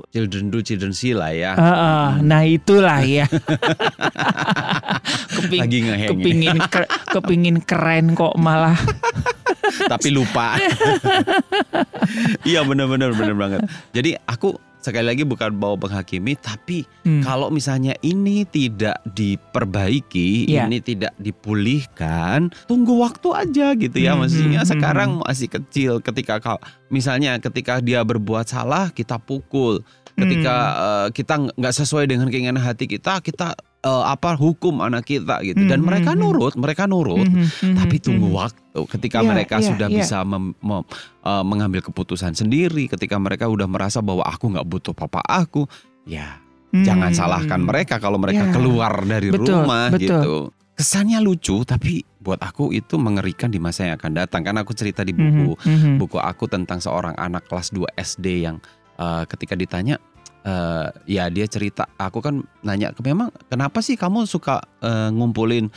[0.09, 1.53] Children do, children see lah ya.
[1.53, 3.29] Eh, eh, nah itulah ya
[5.29, 8.73] Keping- Lagi kepingin ke- kepingin keren kok malah
[9.91, 10.55] tapi lupa.
[12.47, 13.59] iya benar-benar benar banget.
[13.91, 14.55] Jadi aku
[14.87, 17.19] sekali lagi bukan bawa menghakimi, tapi Hmm.
[17.19, 20.63] kalau misalnya ini tidak diperbaiki, Iya.
[20.65, 24.15] ini tidak dipulihkan, tunggu waktu aja gitu ya.
[24.15, 25.99] Hmm, Maksudnya hmm, sekarang masih kecil.
[25.99, 29.83] Ketika kau, misalnya ketika dia berbuat salah, kita pukul.
[30.15, 30.77] Ketika Hmm.
[30.81, 35.61] eh, kita nggak sesuai dengan keinginan hati kita, kita eh, apa hukum anak kita gitu.
[35.63, 36.19] Dan Hmm, mereka hmm.
[36.19, 38.35] nurut, mereka nurut Mhm, mhm, tapi tunggu mhm.
[38.35, 39.97] waktu ketika Iya, mereka iya, sudah iya.
[40.01, 40.87] bisa mem- mem-
[41.21, 45.65] eh, mengambil keputusan sendiri ketika mereka udah merasa bahwa aku nggak butuh papa aku
[46.03, 46.41] ya
[46.73, 47.17] jangan Hmm.
[47.17, 48.53] salahkan mereka kalau mereka Ya.
[48.53, 50.03] keluar dari Betul, rumah betul.
[50.03, 50.33] gitu
[50.73, 55.01] kesannya lucu tapi buat aku itu mengerikan di masa yang akan datang kan aku cerita
[55.01, 55.93] di buku Mhm, mhm.
[55.97, 58.61] buku aku tentang seorang anak kelas 2 SD yang
[58.97, 59.97] eh, ketika ditanya
[60.47, 65.67] eh, ya dia cerita aku kan nanya ke memang kenapa sih kamu suka eh, ngumpulin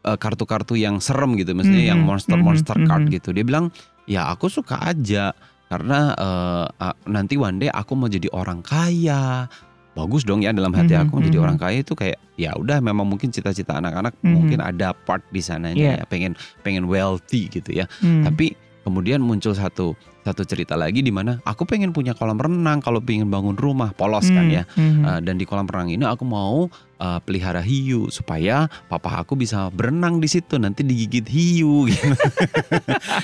[0.00, 3.12] eh, kartu-kartu yang serem gitu maksudnya Mhm, yang monster-monster mhm, card mhm.
[3.18, 3.74] gitu dia bilang
[4.06, 5.34] ya aku suka aja
[5.66, 9.50] karena eh, ah, nanti one day aku mau jadi orang kaya
[9.90, 11.44] bagus dong ya dalam hati Mhm, aku menjadi mhm.
[11.44, 14.30] orang kaya itu kayak ya udah memang mungkin cita-cita anak-anak Mhm.
[14.30, 15.94] mungkin ada part di sananya Iya.
[15.98, 18.22] ya pengen pengen wealthy gitu ya Hmm.
[18.22, 23.00] tapi kemudian muncul satu satu cerita lagi di mana aku pengen punya kolam renang kalau
[23.00, 25.02] pengen bangun rumah polos kan Hmm, ya mhm.
[25.04, 26.66] Uh, dan di kolam renang ini aku mau
[27.00, 32.12] uh, pelihara hiu supaya papa aku bisa berenang di situ nanti digigit hiu gitu.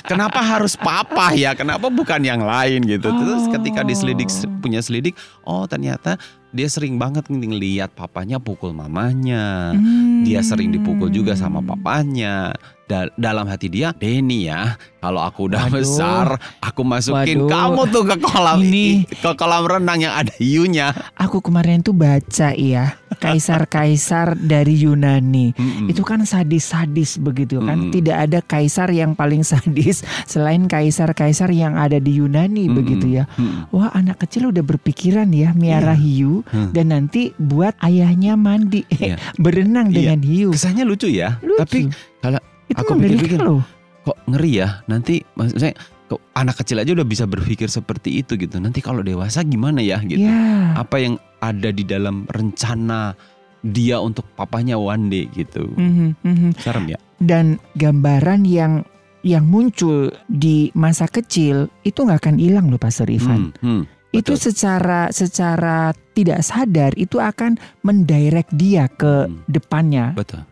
[0.08, 1.52] Kenapa harus papa ya?
[1.52, 3.12] Kenapa bukan yang lain gitu?
[3.12, 4.32] Terus ketika diselidik
[4.64, 6.16] punya selidik, oh ternyata
[6.56, 9.76] dia sering banget ngeliat papanya pukul mamanya.
[9.76, 10.24] Hmm.
[10.24, 12.56] Dia sering dipukul juga sama papanya.
[12.86, 15.74] Da- dalam hati dia, Denny ya, kalau aku udah Waduh.
[15.74, 16.26] besar,
[16.62, 17.50] aku masukin Waduh.
[17.50, 20.94] kamu tuh ke kolam Ini- ke kolam renang yang ada hiunya.
[21.18, 25.50] Aku kemarin tuh baca ya kaisar-kaisar dari Yunani.
[25.52, 25.86] Mm-mm.
[25.88, 27.74] Itu kan sadis-sadis begitu kan.
[27.78, 27.90] Mm-mm.
[27.90, 32.76] Tidak ada kaisar yang paling sadis selain kaisar-kaisar yang ada di Yunani Mm-mm.
[32.76, 33.24] begitu ya.
[33.34, 33.66] Mm-mm.
[33.70, 36.02] Wah, anak kecil udah berpikiran ya miara Iya.
[36.22, 36.70] hiu Hmm.
[36.70, 39.18] dan nanti buat ayahnya mandi Iya.
[39.42, 39.94] berenang Iya.
[40.12, 40.48] dengan hiu.
[40.54, 41.58] Kesannya lucu ya, Lucu.
[41.58, 41.78] tapi
[42.20, 43.62] kalau itu aku pikir-pikir, loh.
[44.02, 44.82] kok ngeri ya.
[44.86, 45.72] Nanti maksudnya
[46.06, 48.58] kok anak kecil aja udah bisa berpikir seperti itu gitu.
[48.58, 50.22] Nanti kalau dewasa gimana ya gitu.
[50.22, 50.74] Ya.
[50.74, 53.14] Apa yang ada di dalam rencana
[53.62, 55.66] dia untuk papanya one day gitu.
[55.74, 56.50] Mhm, mhm.
[56.58, 56.98] Serem ya.
[57.18, 58.86] Dan gambaran yang
[59.26, 63.50] yang muncul di masa kecil itu nggak akan hilang loh Pastor Ivan.
[63.58, 63.82] Hmm, hmm,
[64.14, 64.44] itu betul.
[64.54, 69.42] secara secara tidak sadar itu akan mendirect dia ke Hmm.
[69.50, 70.14] depannya.
[70.14, 70.46] Betul.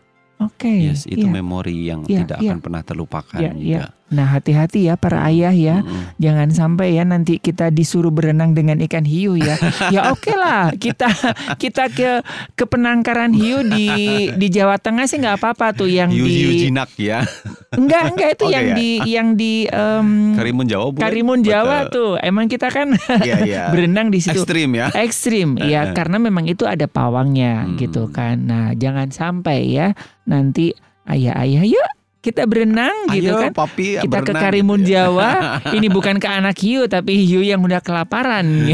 [0.45, 0.69] Oke.
[0.69, 1.33] Yes, itu iya.
[1.33, 2.49] memori yang Iya, tidak iya.
[2.53, 3.57] akan pernah terlupakan Iya, iya.
[3.57, 3.85] juga.
[4.05, 6.13] Nah hati-hati ya para ayah ya, Mm-mm.
[6.15, 9.57] jangan sampai ya nanti kita disuruh berenang dengan ikan hiu ya.
[9.93, 11.09] ya oke lah, kita
[11.57, 12.21] kita ke
[12.53, 13.89] ke penangkaran hiu di
[14.29, 17.25] di Jawa Tengah sih nggak apa-apa tuh yang Hiu-hiu di jinak ya.
[17.73, 18.75] enggak enggak itu Oke, yang ya.
[18.75, 21.01] di yang di em, Karimun Jawa bukan?
[21.01, 21.91] Karimun Jawa Betul.
[21.91, 22.11] tuh.
[22.21, 22.87] Emang kita kan
[23.25, 23.63] Iya, iya.
[23.69, 24.37] berenang di situ.
[24.37, 24.93] Ekstrim ya.
[24.93, 27.73] ekstrim ya karena memang itu ada pawangnya Hmm.
[27.75, 29.87] gitu kan nah jangan sampai ya
[30.23, 31.89] nanti ayah-ayah yuk
[32.25, 35.05] kita berenang gitu Ayo kan papi kita ke berenang Karimun gitu ya.
[35.05, 35.29] Jawa
[35.77, 38.45] ini bukan ke anak hiu tapi hiu yang udah kelaparan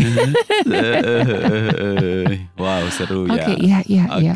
[2.62, 3.60] wow seru oke ya.
[3.60, 4.34] iya iya iya.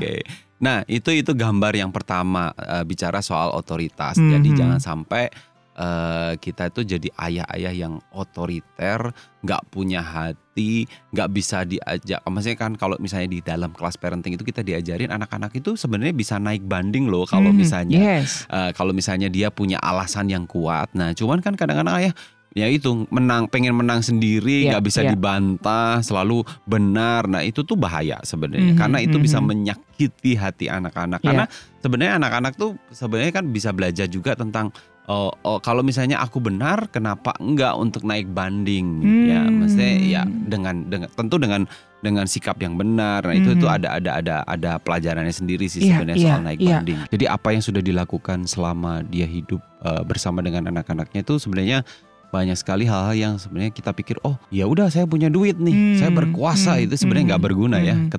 [0.56, 4.15] Nah itu itu gambar yang pertama eh, bicara soal otoritas.
[4.15, 4.30] Mhm.
[4.39, 5.28] Jadi jangan sampai
[5.75, 9.11] eh, kita itu jadi ayah-ayah yang otoriter,
[9.43, 12.23] nggak punya hati, nggak bisa diajak.
[12.23, 16.39] Maksudnya kan kalau misalnya di dalam kelas parenting itu kita diajarin anak-anak itu sebenarnya bisa
[16.39, 20.89] naik banding loh kalau Mhm, misalnya yes Eh, kalau misalnya dia punya alasan yang kuat.
[20.95, 22.13] Nah, cuman kan kadang-kadang ayah
[22.55, 25.11] ya itu menang pengen menang sendiri Iya, nggak bisa iya.
[25.11, 29.47] dibantah selalu benar nah itu tuh bahaya sebenarnya Mhm, karena itu bisa mhm.
[29.51, 31.27] menyakiti hati anak-anak Iya.
[31.27, 31.45] karena
[31.83, 34.71] sebenarnya anak-anak tuh sebenarnya kan bisa belajar juga tentang
[35.06, 39.02] oh, oh, kalau misalnya aku benar kenapa enggak untuk naik banding?
[39.30, 39.62] Ya Hmm.
[39.62, 41.65] maksudnya ya dengan dengan tentu dengan
[42.06, 43.26] dengan sikap yang benar.
[43.26, 43.58] Nah itu Mhm.
[43.58, 46.70] itu ada ada ada ada pelajarannya sendiri sih Iya, sebenarnya iya, soal naik iya.
[46.78, 46.98] banding.
[47.10, 51.86] Jadi apa yang sudah dilakukan selama dia hidup eh, bersama dengan anak-anaknya itu sebenarnya
[52.34, 55.72] banyak sekali hal-hal yang sebenarnya kita pikir oh ya udah saya punya duit nih.
[55.72, 56.78] Hmm, saya berkuasa.
[56.78, 58.10] Hmm, itu sebenarnya nggak hmm, berguna ya hmm,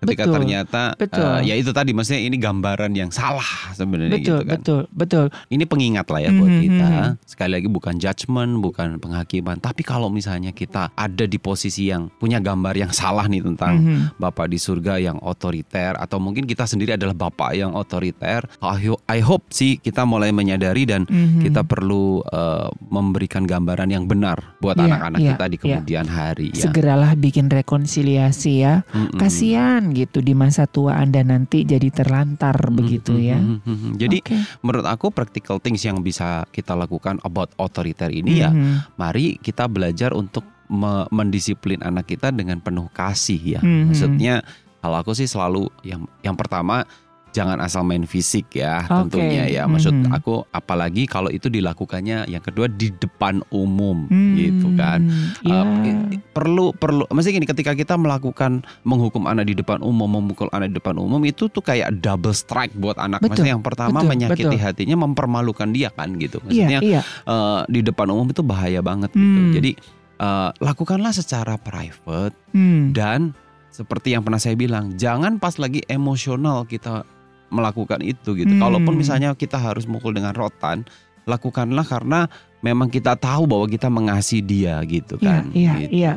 [0.00, 1.26] ketika Betul, ternyata betul.
[1.36, 5.24] eh, ya itu tadi maksudnya ini gambaran yang salah sebenarnya betul gitu kan betul betul
[5.48, 7.12] ini pengingat lah ya buat Mhm, kita mhm.
[7.24, 12.38] sekali lagi bukan judgement bukan penghakiman tapi kalau misalnya kita ada di posisi yang punya
[12.38, 13.98] gambar yang salah nih tentang Mhm.
[14.16, 18.46] Bapak di surga yang otoriter atau mungkin kita sendiri adalah Bapak yang otoriter.
[18.60, 21.42] I ho- I hope sih kita mulai menyadari dan Mhm.
[21.42, 25.60] kita perlu eh, memberikan gambaran yang benar buat Iya, anak-anak iya, kita di iya.
[25.60, 26.64] kemudian hari ya.
[26.64, 29.16] segeralah bikin rekonsiliasi ya Mm-mm.
[29.16, 33.92] kasihan gitu di masa tua anda nanti jadi terlantar begitu ya Mm-mm, mm-mm.
[33.94, 34.36] Jadi Oke.
[34.60, 38.94] menurut aku practical things yang bisa kita lakukan about otoriter ini ya Mhm.
[38.94, 43.60] mari kita belajar untuk me- mendisiplin anak kita dengan penuh kasih ya.
[43.60, 43.88] Mhm.
[43.88, 44.34] Maksudnya
[44.78, 46.84] kalau aku sih selalu yang yang pertama
[47.30, 49.10] jangan asal main fisik ya Oke.
[49.10, 49.62] tentunya ya.
[49.64, 50.12] Maksud Mhm.
[50.12, 55.04] aku apalagi kalau itu dilakukannya yang kedua di depan umum Hmm, gitu kan.
[55.40, 55.62] ya.
[55.62, 60.70] Uh, perlu perlu maksudnya gini ketika kita melakukan menghukum anak di depan umum memukul anak
[60.70, 64.08] di depan umum itu tuh kayak double strike buat anak Betul, maksudnya yang pertama betul,
[64.08, 64.60] menyakiti betul.
[64.60, 67.00] hatinya mempermalukan dia kan gitu Iya, maksudnya iya.
[67.24, 69.52] eh, di depan umum itu bahaya banget gitu Hmm.
[69.52, 69.70] jadi
[70.18, 72.90] eh, lakukanlah secara private Hmm.
[72.90, 73.34] dan
[73.68, 77.06] seperti yang pernah saya bilang jangan pas lagi emosional kita
[77.48, 78.52] melakukan itu gitu.
[78.52, 78.62] Hmm.
[78.62, 80.84] Kalaupun misalnya kita harus mukul dengan rotan,
[81.28, 82.28] lakukanlah karena
[82.64, 85.42] memang kita tahu bahwa kita mengasihi dia gitu Iya, kan.
[85.52, 85.92] iya, gitu.
[85.92, 86.12] iya.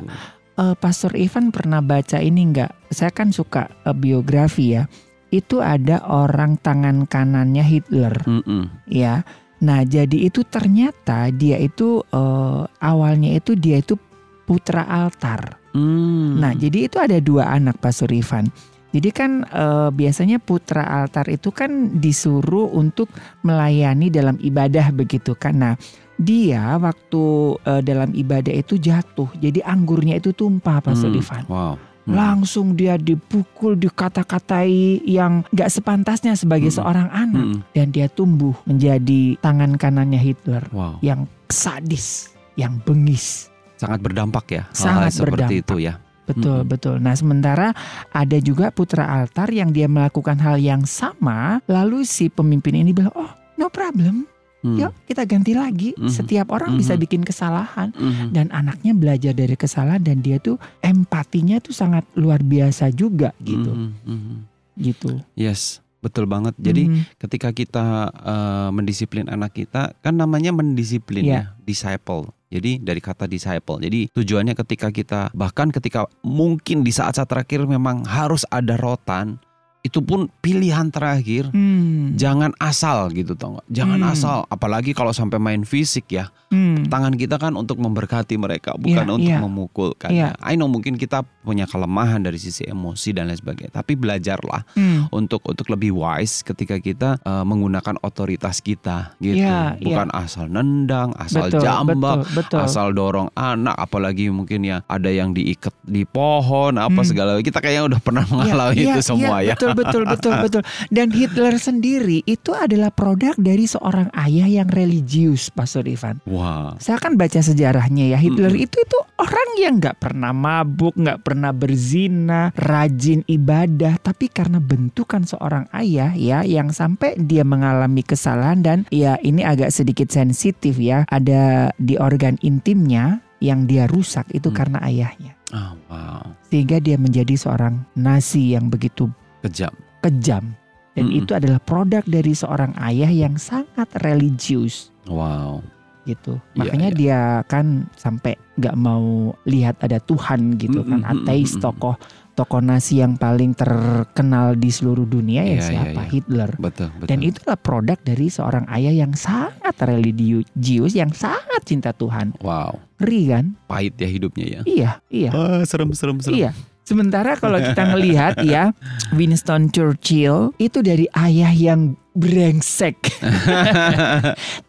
[0.60, 2.92] Eh, Pastor Ivan pernah baca ini nggak?
[2.92, 4.86] Saya kan suka eh, biografi ya.
[5.32, 8.68] Itu ada orang tangan kanannya Hitler, Mm-mm.
[8.92, 9.24] ya.
[9.64, 13.96] Nah, jadi itu ternyata dia itu eh, awalnya itu dia itu
[14.44, 15.62] putra altar.
[15.72, 16.36] Hmm.
[16.36, 18.52] Nah, jadi itu ada dua anak Pastor Ivan.
[18.92, 23.08] Jadi kan eh, biasanya putra altar itu kan disuruh untuk
[23.42, 25.56] melayani dalam ibadah begitu kan.
[25.58, 25.74] Nah,
[26.16, 27.24] dia waktu
[27.64, 29.32] eh, dalam ibadah itu jatuh.
[29.36, 31.20] Jadi anggurnya itu tumpah Pastor Hmm.
[31.20, 31.44] Ivan.
[31.48, 31.76] Wow.
[32.02, 32.18] Hmm.
[32.18, 36.80] Langsung dia dipukul, dikata-katai yang gak sepantasnya sebagai Mm-mm.
[36.82, 37.46] seorang anak.
[37.46, 37.62] Mm-mm.
[37.72, 40.98] Dan dia tumbuh menjadi tangan kanannya Hitler Wow.
[41.00, 43.54] yang sadis, yang bengis.
[43.78, 44.64] Sangat berdampak ya.
[44.74, 45.62] Sangat hal-hal seperti berdampak.
[45.62, 45.94] itu ya.
[46.32, 46.72] Betul, Mm-mm.
[46.72, 46.96] betul.
[46.98, 47.68] Nah, sementara
[48.10, 53.12] ada juga putra altar yang dia melakukan hal yang sama, lalu si pemimpin ini bilang,
[53.12, 54.26] "Oh, no problem.
[54.62, 54.78] Hmm.
[54.78, 55.98] Yuk, kita ganti lagi.
[55.98, 56.06] Mhm.
[56.06, 57.02] Setiap orang bisa Mhm.
[57.02, 58.30] bikin kesalahan." Mhm.
[58.30, 63.74] Dan anaknya belajar dari kesalahan dan dia tuh empatinya tuh sangat luar biasa juga gitu.
[63.74, 63.90] Mhm.
[64.06, 64.36] Mhm.
[64.78, 65.18] Gitu.
[65.34, 66.54] Yes, betul banget.
[66.58, 67.02] Jadi Mhm.
[67.18, 71.34] ketika kita eh, mendisiplin anak kita kan namanya mendisiplin Iya.
[71.34, 72.30] ya, disciple.
[72.52, 73.80] Jadi dari kata disciple.
[73.80, 79.40] Jadi tujuannya ketika kita bahkan ketika mungkin di saat-saat terakhir memang harus ada rotan,
[79.82, 81.50] itu pun pilihan terakhir.
[81.50, 82.14] Hmm.
[82.14, 83.66] Jangan asal gitu tau?
[83.68, 84.12] Jangan Hmm.
[84.14, 86.30] asal, apalagi kalau sampai main fisik ya.
[86.48, 86.86] Hmm.
[86.86, 89.40] Tangan kita kan untuk memberkati mereka, bukan Iya, untuk iya.
[89.40, 90.12] memukul kan.
[90.12, 90.36] Iya.
[90.38, 95.10] I know mungkin kita punya kelemahan dari sisi emosi dan lain sebagainya, tapi belajarlah Hmm.
[95.10, 99.42] untuk untuk lebih wise ketika kita eh, menggunakan otoritas kita gitu.
[99.42, 102.60] Iya, Bukan asal nendang, asal betul, jambak, betul, betul.
[102.62, 107.08] asal dorong anak apalagi mungkin ya ada yang diikat di pohon apa Hmm.
[107.08, 109.56] segala kita kayaknya udah pernah mengalami Iya, itu iya, semua iya, ya.
[109.56, 110.62] Betul, betul, betul, betul.
[110.90, 116.20] Dan Hitler sendiri itu adalah produk dari seorang ayah yang religius, Pastor Ivan.
[116.28, 116.76] Wah.
[116.78, 118.66] Saya kan baca sejarahnya ya Hitler Mm-mm.
[118.66, 125.24] itu itu orang yang nggak pernah mabuk, nggak pernah berzina, rajin ibadah, tapi karena bentukan
[125.24, 131.04] seorang ayah ya yang sampai dia mengalami kesalahan dan ya ini agak sedikit sensitif ya
[131.08, 134.58] ada di organ intimnya yang dia rusak itu Hmm.
[134.58, 136.24] karena ayahnya Ah, wow.
[136.48, 139.74] sehingga dia menjadi seorang nasi yang begitu Kejam.
[140.02, 140.44] kejam
[140.92, 141.20] dan Mm-mm.
[141.20, 145.62] itu adalah produk dari seorang ayah yang sangat religius Wow.
[146.04, 146.42] gitu.
[146.52, 146.98] Iya, Makanya iya.
[146.98, 151.00] dia kan sampai nggak mau lihat ada Tuhan gitu kan.
[151.00, 151.64] Mm-mm, Ateis mm-mm.
[151.64, 151.96] tokoh
[152.32, 156.02] tokoh nasi yang paling terkenal di seluruh dunia ya Iya, iya, siapa?
[156.02, 156.10] iya.
[156.10, 156.52] Hitler.
[156.58, 157.08] Betul, betul.
[157.08, 162.34] Dan itulah produk dari seorang ayah yang sangat religius, yang sangat cinta Tuhan.
[162.42, 162.74] wow.
[162.98, 163.46] Ngeri kan?
[163.66, 164.62] Pahit ya hidupnya ya.
[164.64, 165.30] Iya, iya.
[165.32, 166.38] Ah, serem serem serem.
[166.38, 166.52] Iya.
[166.82, 168.74] Sementara kalau kita ngelihat ya
[169.12, 172.98] Winston Churchill itu dari ayah yang brengsek.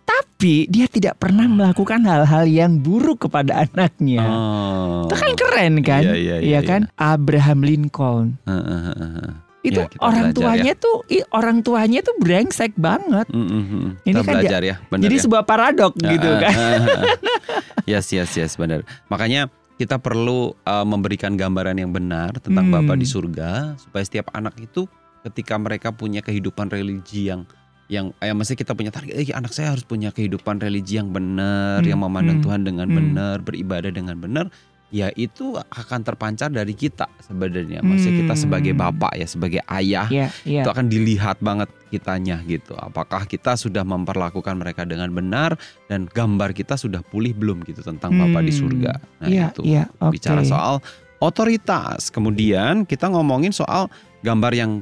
[0.05, 4.23] Tapi dia tidak pernah melakukan hal-hal yang buruk kepada anaknya.
[4.23, 5.07] Oh.
[5.07, 6.03] Itu kan keren kan?
[6.05, 6.81] Iya, iya, iya, Iya kan?
[6.95, 8.27] Abraham Lincoln.
[8.45, 9.33] Heeh, heeh, heeh.
[9.63, 13.31] Itu Ya, orang belajar tuanya tuh i- orang tuanya tuh brengsek banget.
[13.31, 13.89] Mm, mm, mm.
[14.03, 15.23] Ini Kita kan dia- belajar ya, benar Jadi ya.
[15.23, 16.55] sebuah paradok gitu Ah, kan.
[16.55, 17.05] ah, ah.
[17.91, 18.83] yes, yes, yes, benar.
[19.07, 19.47] Makanya
[19.83, 22.87] kita perlu uh, memberikan gambaran yang benar tentang Hmm.
[22.87, 24.87] Bapa di surga supaya setiap anak itu
[25.27, 27.43] ketika mereka punya kehidupan religi yang
[27.91, 31.83] yang eh, mesti kita punya target eh, anak saya harus punya kehidupan religi yang benar
[31.83, 32.97] Hmm, yang memandang hmm, Tuhan dengan hmm.
[32.97, 34.47] benar beribadah dengan benar
[34.93, 38.43] ya itu akan terpancar dari kita sebenarnya maksudnya kita Hmm.
[38.45, 40.61] sebagai bapak ya sebagai ayah Iya, iya.
[40.61, 42.73] itu akan dilihat banget kitanya gitu.
[42.75, 48.13] Apakah kita sudah memperlakukan mereka dengan benar dan gambar kita sudah pulih belum gitu tentang
[48.15, 48.61] Bapa di Hmm.
[48.61, 48.93] surga.
[49.19, 50.13] Nah, Iya, itu iya, oke.
[50.13, 50.81] bicara soal
[51.19, 52.09] otoritas.
[52.09, 53.89] Kemudian kita ngomongin soal
[54.21, 54.73] gambar yang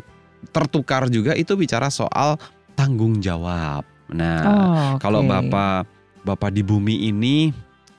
[0.51, 2.35] tertukar juga itu bicara soal
[2.75, 3.87] tanggung jawab.
[4.09, 5.31] Nah, Oh, kalau oke.
[5.31, 5.87] Bapak
[6.21, 7.49] Bapak di bumi ini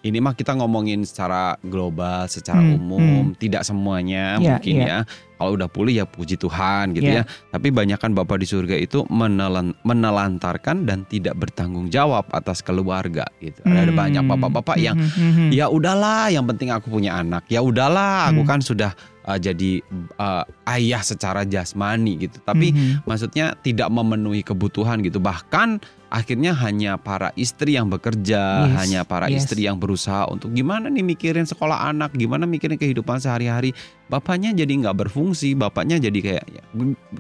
[0.02, 4.88] ini mah kita ngomongin secara global, secara Hmm, umum, tidak semuanya Iya, mungkin iya.
[4.88, 5.00] ya.
[5.36, 7.22] Kalau udah pulih ya puji Tuhan gitu Iya.
[7.22, 7.24] ya.
[7.50, 13.26] Tapi banyak kan Bapak di surga itu menelan- menelantarkan dan tidak bertanggung jawab atas keluarga
[13.38, 13.62] gitu.
[13.64, 13.98] Ada Hmm.
[13.98, 15.50] banyak bapak-bapak yang Hmm, hmm, hmm.
[15.52, 17.46] ya udahlah yang penting aku punya anak.
[17.48, 18.50] Ya udahlah aku Hmm.
[18.50, 19.86] kan sudah uh, jadi
[20.18, 22.42] uh, ayah secara jasmani gitu.
[22.42, 22.98] Tapi Hmm, hmm.
[23.06, 25.78] maksudnya tidak memenuhi kebutuhan gitu bahkan
[26.12, 29.48] akhirnya hanya para istri yang bekerja Yes, hanya para yes.
[29.48, 33.72] istri yang berusaha untuk gimana nih mikirin sekolah anak gimana mikirin kehidupan sehari-hari
[34.12, 36.64] bapaknya jadi nggak berfungsi, bapaknya jadi kayak ya,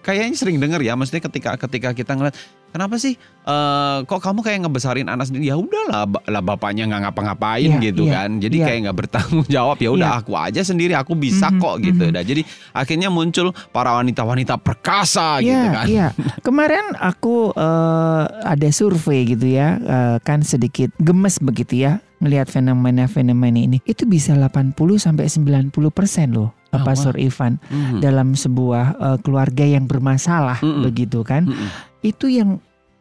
[0.03, 2.35] kayaknya sering dengar ya, maksudnya ketika ketika kita ngeliat
[2.71, 5.47] kenapa sih eh, kok kamu kayak ngebesarin anak sendiri?
[5.47, 8.65] Ya udahlah, lah bapaknya nggak ngapa-ngapain Iya, gitu iya, kan, jadi iya.
[8.65, 9.77] kayak nggak bertanggung jawab.
[9.77, 10.19] Ya udah Iya.
[10.19, 12.03] aku aja sendiri, aku bisa Mhm, kok gitu.
[12.05, 12.13] mhm.
[12.13, 15.85] Nah, jadi akhirnya muncul para wanita-wanita perkasa gitu Iya, kan.
[15.85, 16.07] iya.
[16.39, 23.57] Kemarin aku eh, ada survei gitu ya, eh, kan sedikit gemes begitu ya melihat fenomena-fenomena
[23.57, 23.81] ini.
[23.81, 27.99] Itu bisa 80 sampai 90 persen loh, Oh, Pak Sur Ivan Mhm.
[27.99, 30.85] dalam sebuah eh, keluarga yang bermasalah Mm-mm.
[30.85, 31.49] begitu kan.
[31.49, 31.89] Mhm.
[32.01, 32.57] Itu yang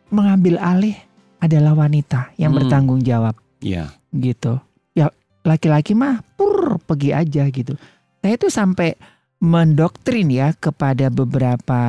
[0.09, 0.97] mengambil alih
[1.41, 2.59] adalah wanita yang Mm.
[2.61, 3.35] bertanggung jawab
[3.65, 3.97] Iya.
[4.13, 4.61] gitu.
[4.93, 5.09] Ya
[5.43, 7.77] laki-laki mah pur pergi aja gitu.
[8.21, 8.93] Saya tuh sampai
[9.41, 11.81] mendoktrin ya kepada beberapa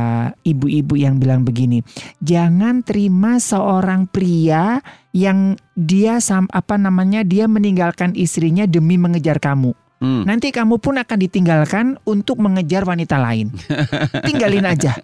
[0.47, 1.84] ibu-ibu yang bilang begini,
[2.24, 4.80] jangan terima seorang pria
[5.12, 9.76] yang dia sam apa namanya dia meninggalkan istrinya demi mengejar kamu.
[10.02, 10.26] Hmm.
[10.26, 13.54] Nanti kamu pun akan ditinggalkan untuk mengejar wanita lain.
[14.28, 14.98] Tinggalin aja.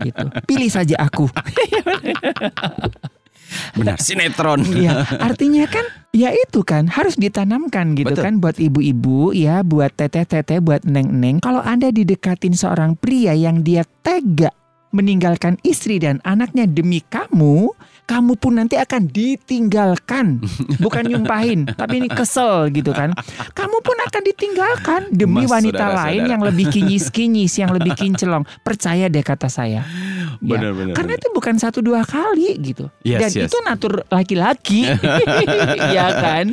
[0.00, 0.26] Gitu.
[0.48, 1.28] Pilih saja aku.
[3.78, 4.64] Benar, sinetron.
[4.66, 8.24] Iya, artinya kan ya itu kan harus ditanamkan gitu Betul.
[8.24, 11.44] kan buat ibu-ibu ya, buat teteh-teteh, buat neng-neng.
[11.44, 14.50] Kalau Anda didekatin seorang pria yang dia tega
[14.96, 17.70] meninggalkan istri dan anaknya demi kamu,
[18.06, 20.38] kamu pun nanti akan ditinggalkan.
[20.78, 23.10] Bukan nyumpahin, tapi ini kesel gitu kan.
[23.50, 26.06] Kamu pun akan ditinggalkan demi Mas, wanita saudara-saudara.
[26.06, 28.46] lain yang lebih kinyis-kinyis, yang lebih kinclong.
[28.62, 29.82] Percaya deh kata saya.
[30.38, 30.94] Ya, Benar, benar.
[30.94, 31.22] Karena benar.
[31.24, 32.86] itu bukan satu dua kali gitu.
[33.02, 33.48] Yes, Dan yes.
[33.50, 34.86] itu natur laki-laki.
[35.96, 36.52] ya kan?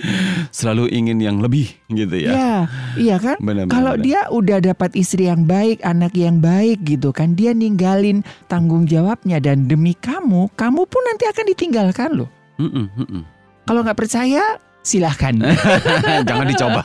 [0.49, 2.31] selalu ingin yang lebih gitu ya.
[2.33, 2.53] Ya,
[2.95, 3.37] iya kan?
[3.43, 4.05] Benar, benar, Kalau benar.
[4.05, 9.37] dia udah dapat istri yang baik, anak yang baik gitu kan, dia ninggalin tanggung jawabnya
[9.37, 12.29] dan demi kamu, kamu pun nanti akan ditinggalkan loh.
[12.57, 13.23] Mm-mm, mm-mm.
[13.63, 15.31] Kalau nggak percaya, silahkan.
[16.27, 16.83] Jangan dicoba.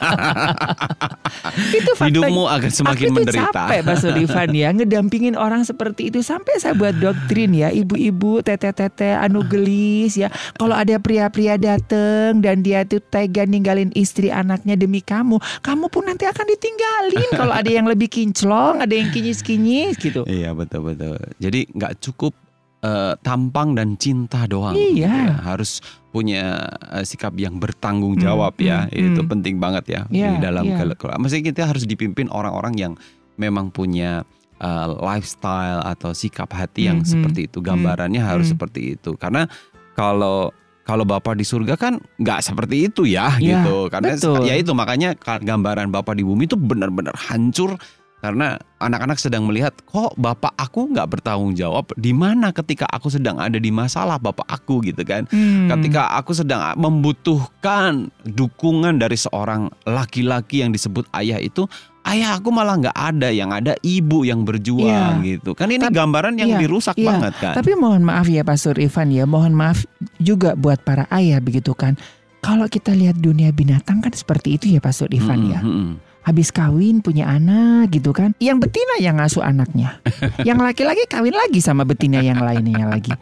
[1.78, 2.06] itu fakta.
[2.08, 3.50] Hidupmu akan semakin Aku menderita.
[3.50, 9.18] capek Pak Sullivan ya ngedampingin orang seperti itu sampai saya buat doktrin ya ibu-ibu teteh-teteh
[9.18, 15.02] anu gelis ya kalau ada pria-pria dateng dan dia tuh tega ninggalin istri anaknya demi
[15.02, 20.22] kamu kamu pun nanti akan ditinggalin kalau ada yang lebih kinclong ada yang kinyis-kinyis gitu
[20.24, 21.18] Iya betul betul.
[21.42, 22.32] Jadi nggak cukup
[22.80, 24.74] eh, tampang dan cinta doang.
[24.74, 25.08] Iya.
[25.08, 25.34] ya.
[25.44, 28.86] Harus punya eh, sikap yang bertanggung Hmm, jawab ya.
[28.86, 29.30] hmm, Itu hmm.
[29.30, 30.76] penting banget ya Iya, di dalam iya.
[30.76, 32.92] kele- kele- Maksudnya kita harus dipimpin orang-orang yang
[33.34, 34.22] memang punya
[34.58, 37.12] eh, lifestyle atau sikap hati yang Hmm, hmm.
[37.14, 37.58] seperti itu.
[37.60, 38.54] Gambarannya harus hmm.
[38.54, 39.14] seperti itu.
[39.14, 39.46] Karena
[39.92, 40.50] kalau
[40.82, 43.86] kalau Bapak di surga kan nggak seperti itu ya, Ya, gitu.
[43.86, 44.40] Karena betul.
[44.42, 47.76] ya itu makanya ka- gambaran Bapak di bumi itu benar-benar hancur
[48.18, 53.38] karena anak-anak sedang melihat kok bapak aku nggak bertanggung jawab di mana ketika aku sedang
[53.38, 55.70] ada di masalah bapak aku gitu kan Hmm.
[55.70, 61.66] ketika aku sedang membutuhkan dukungan dari seorang laki-laki yang disebut ayah itu
[62.04, 66.34] ayah aku malah nggak ada yang ada ibu yang berjuang gitu kan ini Tapi- gambaran
[66.36, 67.12] yang iya, dirusak iya.
[67.12, 71.38] banget kan Tapi mohon maaf ya Pastor Ivan ya, mohon maaf juga buat para ayah
[71.38, 71.94] begitu kan.
[72.38, 75.60] Kalau kita lihat dunia binatang kan seperti itu ya Pastor Ivan Mm-mm, ya.
[75.60, 75.90] mm-mm.
[76.22, 78.36] Habis kawin punya anak gitu kan.
[78.36, 80.02] Yang betina yang ngasuh anaknya.
[80.48, 83.14] yang laki-laki kawin lagi sama betina yang lainnya lagi.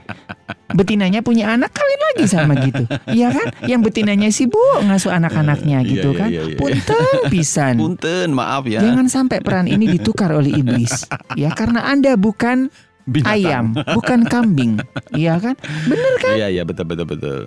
[0.74, 2.82] Betinanya punya anak kawin lagi sama gitu.
[3.06, 3.46] Iya kan?
[3.70, 6.30] Yang betinanya sibuk ngasuh anak-anaknya Iya, gitu iya, kan.
[6.34, 6.42] iya.
[6.58, 7.74] Punten pisan.
[7.78, 11.06] punten maaf ya Jangan sampai peran ini ditukar oleh iblis.
[11.38, 12.74] Ya karena Anda bukan
[13.06, 13.38] Binatang.
[13.38, 13.64] ayam,
[13.94, 14.72] bukan kambing.
[15.16, 15.54] Iya kan?
[15.86, 16.34] Bener kan?
[16.34, 17.40] Iya iya betul betul betul.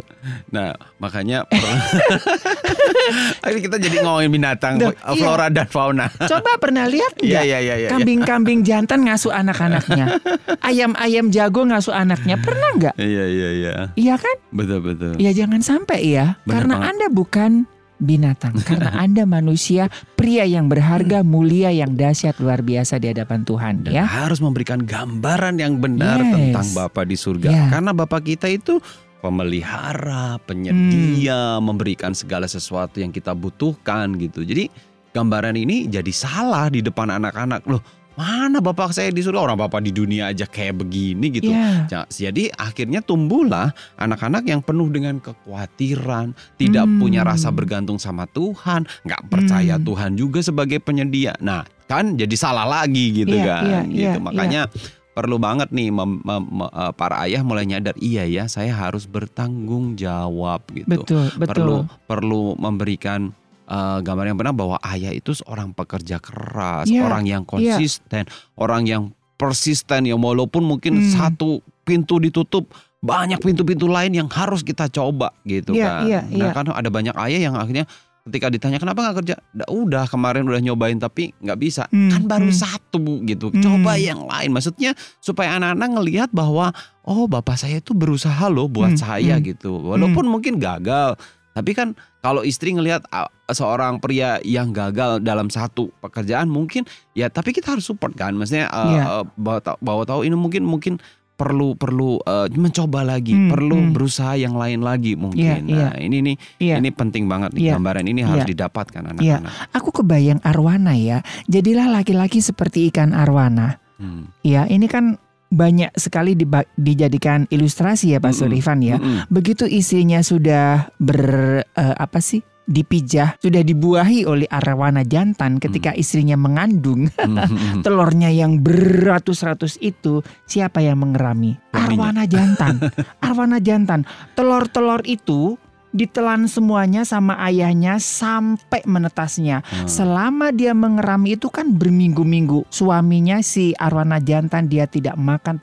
[0.49, 1.43] Nah makanya
[3.43, 5.13] Akhirnya kita jadi ngomongin binatang, Duh, iya.
[5.17, 6.07] flora dan fauna.
[6.09, 7.43] Coba pernah lihat Iya nggak?
[7.45, 7.75] iya iya.
[7.85, 7.89] iya.
[7.91, 10.05] Kambing-kambing jantan ngasuh anak-anaknya.
[10.69, 12.39] Ayam-ayam jago ngasuh anaknya.
[12.39, 12.95] Pernah nggak?
[12.97, 13.73] Iya iya iya.
[13.93, 14.35] Iya kan?
[14.49, 15.13] Betul betul.
[15.17, 16.39] Ya jangan sampai ya.
[16.43, 16.89] Benar karena banget.
[16.95, 17.51] Anda bukan
[17.99, 18.55] binatang.
[18.57, 23.73] karena Anda manusia, pria yang berharga, mulia, yang dahsyat, luar biasa di hadapan Tuhan.
[23.85, 24.03] Dan Ya.
[24.07, 26.31] harus memberikan gambaran yang benar Yes.
[26.33, 27.47] tentang Bapa di surga.
[27.47, 27.65] Ya.
[27.69, 28.79] Karena Bapa kita itu
[29.19, 34.43] pemelihara, penyedia, memberikan segala sesuatu yang kita butuhkan gitu.
[34.43, 34.71] Jadi
[35.09, 37.65] gambaran ini jadi salah di depan anak-anak.
[37.65, 37.81] Loh,
[38.19, 39.39] mana Bapak saya di surga?
[39.39, 41.49] Orang Bapak di dunia aja kayak begini gitu.
[41.49, 41.87] Ya.
[41.87, 46.99] Ja- Jadi akhirnya tumbuhlah anak-anak yang penuh dengan kekhawatiran, tidak Hmm.
[46.99, 49.85] punya rasa bergantung sama Tuhan, nggak percaya Hmm.
[49.87, 51.39] Tuhan juga sebagai penyedia.
[51.39, 53.63] Nah, kan jadi salah lagi gitu Iya, kan.
[53.63, 53.95] iya, gitu.
[53.95, 54.61] iya, Makanya
[55.09, 59.03] perlu banget nih mem- mem- me- eh, para ayah mulai nyadar, iya ya, saya harus
[59.03, 60.87] bertanggung jawab gitu.
[60.87, 62.05] Betul, Perlu betul.
[62.05, 63.31] perlu memberikan
[63.69, 68.25] eh, gambar yang benar bahwa ayah itu seorang pekerja keras, Iya, orang yang konsisten,
[68.57, 69.03] orang yang
[69.37, 71.13] persisten ya walaupun mungkin Hmm.
[71.13, 72.67] satu pintu ditutup
[72.99, 76.01] banyak pintu-pintu lain yang harus kita coba gitu Iya, kan.
[76.03, 76.51] iya, Nah, iya.
[76.51, 77.87] kan ada banyak ayah yang akhirnya
[78.27, 81.87] ketika ditanya kenapa nggak kerja, "Dah, udah kemarin udah nyobain tapi nggak bisa.
[81.89, 82.59] Hmm, Kan baru hmm.
[82.59, 83.49] satu gitu.
[83.49, 83.63] Hmm.
[83.63, 84.51] Coba yang lain.
[84.51, 86.69] Maksudnya supaya anak-anak ngelihat bahwa
[87.01, 89.45] oh bapak saya itu berusaha loh buat Hmm, saya hmm.
[89.55, 89.71] gitu.
[89.71, 91.15] Walaupun mungkin gagal,
[91.51, 97.27] tapi kan kalau istri ngelihat ah, seorang pria yang gagal dalam satu pekerjaan mungkin ya
[97.27, 98.35] tapi kita harus support kan.
[98.35, 99.03] Maksudnya eh, Iya.
[99.19, 100.93] eh, bahwa tahu bahwa tahu ini mungkin mungkin
[101.33, 103.91] perlu perlu eh, mencoba lagi, Hmm, perlu hmm.
[103.95, 105.71] berusaha yang lain lagi mungkin.
[105.71, 106.75] Iya, Nah, ini nih Iya.
[106.83, 107.73] ini penting banget nih Iya.
[107.79, 108.51] gambaran ini harus Iya.
[108.51, 109.11] didapatkan Iya.
[109.39, 109.51] anak-anak.
[109.71, 111.23] Aku kebayang arwana ya.
[111.47, 113.79] Jadilah laki-laki seperti ikan arwana.
[113.95, 114.31] Hmm.
[114.43, 115.15] Ya, ini kan
[115.49, 118.31] banyak sekali diba- dijadikan ilustrasi ya Pak.
[118.31, 118.97] Surifan ya.
[118.97, 119.25] Mm-mm.
[119.27, 121.21] Begitu istrinya sudah ber
[121.65, 122.39] eh, apa sih?
[122.69, 127.81] dipijah, sudah dibuahi oleh arwana jantan ketika istrinya mengandung Hmm.
[127.81, 131.57] telurnya yang beratus-ratus itu siapa yang mengerami?
[131.73, 132.77] Arwana jantan.
[133.25, 134.05] Arwana jantan.
[134.37, 135.57] Telur-telur itu
[135.89, 139.65] ditelan semuanya sama ayahnya sampai menetasnya.
[139.65, 139.89] Hmm.
[139.89, 142.69] Selama dia mengerami itu kan berminggu-minggu.
[142.69, 145.57] Suaminya si arwana jantan dia tidak makan,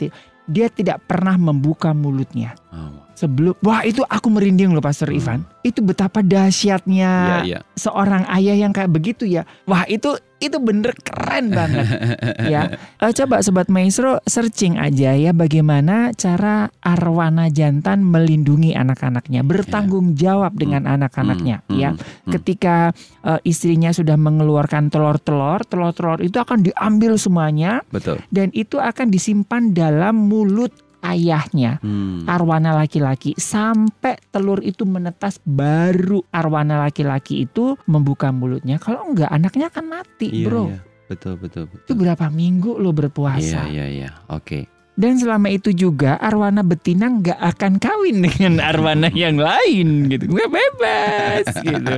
[0.51, 2.59] dia tidak pernah membuka mulutnya.
[2.75, 3.06] Oh.
[3.17, 5.19] Sebelum wah itu aku merinding loh Pastor Hmm.
[5.19, 5.41] Ivan.
[5.61, 7.59] Itu betapa dahsyatnya Iya, iya.
[7.75, 9.43] seorang ayah yang kayak begitu ya.
[9.65, 11.89] Wah itu itu bener keren banget
[12.53, 12.77] ya.
[13.01, 20.53] Eh, coba sobat maestro searching aja ya bagaimana cara arwana jantan melindungi anak-anaknya, bertanggung jawab
[20.53, 21.91] dengan anak-anaknya Hmm, ya.
[21.91, 22.33] hmm, hmm.
[22.37, 22.93] Ketika
[23.25, 28.21] eh, istrinya sudah mengeluarkan telur-telur, telur-telur itu akan diambil semuanya Betul.
[28.29, 30.69] dan itu akan disimpan dalam mulut
[31.09, 32.27] ayahnya Hmm.
[32.27, 38.77] arwana laki-laki sampai telur itu menetas baru arwana laki-laki itu membuka mulutnya.
[38.77, 40.65] Kalau enggak anaknya akan mati, Iya, Bro.
[40.69, 40.81] iya.
[41.07, 41.87] Betul, betul, betul.
[41.87, 43.61] Itu berapa minggu lo Iya, berpuasa?
[43.71, 44.11] iya, iya.
[44.27, 44.67] Oke.
[44.97, 50.25] Dan selama itu juga arwana betina nggak akan kawin dengan arwana yang lain gitu.
[50.25, 51.95] Nggak bebas gitu.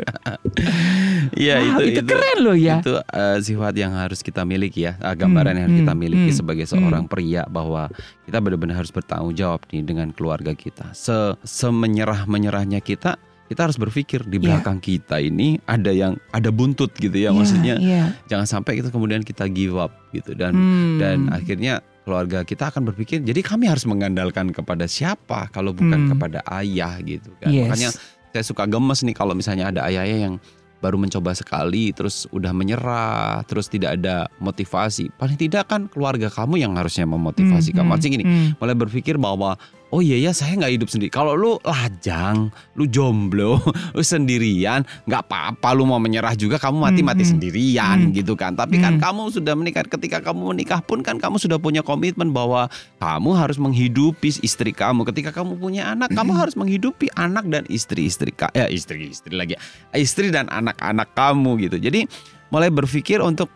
[1.39, 2.83] Iya, Wow, itu itu, keren loh ya.
[2.83, 6.03] Itu eh, sifat yang harus kita miliki ya, eh, gambaran Hmm, yang harus kita hmm,
[6.03, 7.87] miliki hmm, sebagai seorang pria bahwa
[8.27, 10.91] kita benar-benar harus bertanggung jawab nih dengan keluarga kita.
[10.91, 13.15] Se semenyerah menyerahnya kita,
[13.47, 14.59] kita harus berpikir di Iya.
[14.59, 18.05] belakang kita ini ada yang ada buntut gitu ya, Iya, maksudnya iya.
[18.27, 20.99] jangan sampai kita kemudian kita give up gitu dan Hmm.
[20.99, 21.79] dan akhirnya
[22.09, 26.11] keluarga kita akan berpikir jadi kami harus mengandalkan kepada siapa kalau bukan Hmm.
[26.17, 27.53] kepada ayah gitu kan.
[27.53, 27.69] Yes.
[27.69, 27.91] Makanya
[28.33, 30.37] saya suka gemes nih kalau misalnya ada ayah-ayah yang
[30.79, 36.63] baru mencoba sekali terus udah menyerah terus tidak ada motivasi paling tidak kan keluarga kamu
[36.63, 38.49] yang harusnya memotivasi Hmm, kamu hmm, gini hmm.
[38.63, 43.57] mulai berpikir bahwa oh iya ya saya nggak hidup sendiri kalau lu lajang lu jomblo
[43.97, 47.33] lu sendirian nggak apa-apa lu mau menyerah juga kamu mati mati Hmm, hmm.
[47.35, 48.13] sendirian Hmm.
[48.13, 49.03] gitu kan tapi kan Hmm.
[49.03, 53.57] kamu sudah menikah ketika kamu menikah pun kan kamu sudah punya komitmen bahwa kamu harus
[53.57, 56.41] menghidupi istri kamu ketika kamu punya anak kamu Hmm.
[56.43, 59.57] harus menghidupi anak dan istri-istri ka- ya istri istri lagi
[59.91, 62.05] istri dan anak-anak kamu gitu jadi
[62.49, 63.49] mulai berpikir untuk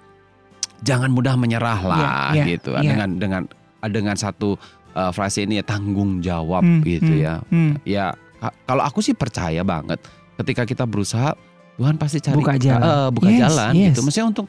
[0.81, 2.01] jangan mudah menyerah lah
[2.33, 2.83] Iya, iya, gitu iya.
[2.89, 3.43] dengan dengan
[3.83, 4.59] dengan satu
[4.93, 7.73] uh, frase ini ya tanggung jawab Hmm, gitu hmm, ya hmm.
[7.83, 8.05] ya
[8.37, 9.99] ka- kalau aku sih percaya banget
[10.37, 11.35] ketika kita berusaha
[11.73, 12.85] Tuhan pasti cari Buka jalan.
[12.85, 13.85] eh, buka Yes, jalan yes.
[13.91, 14.47] gitu maksudnya untuk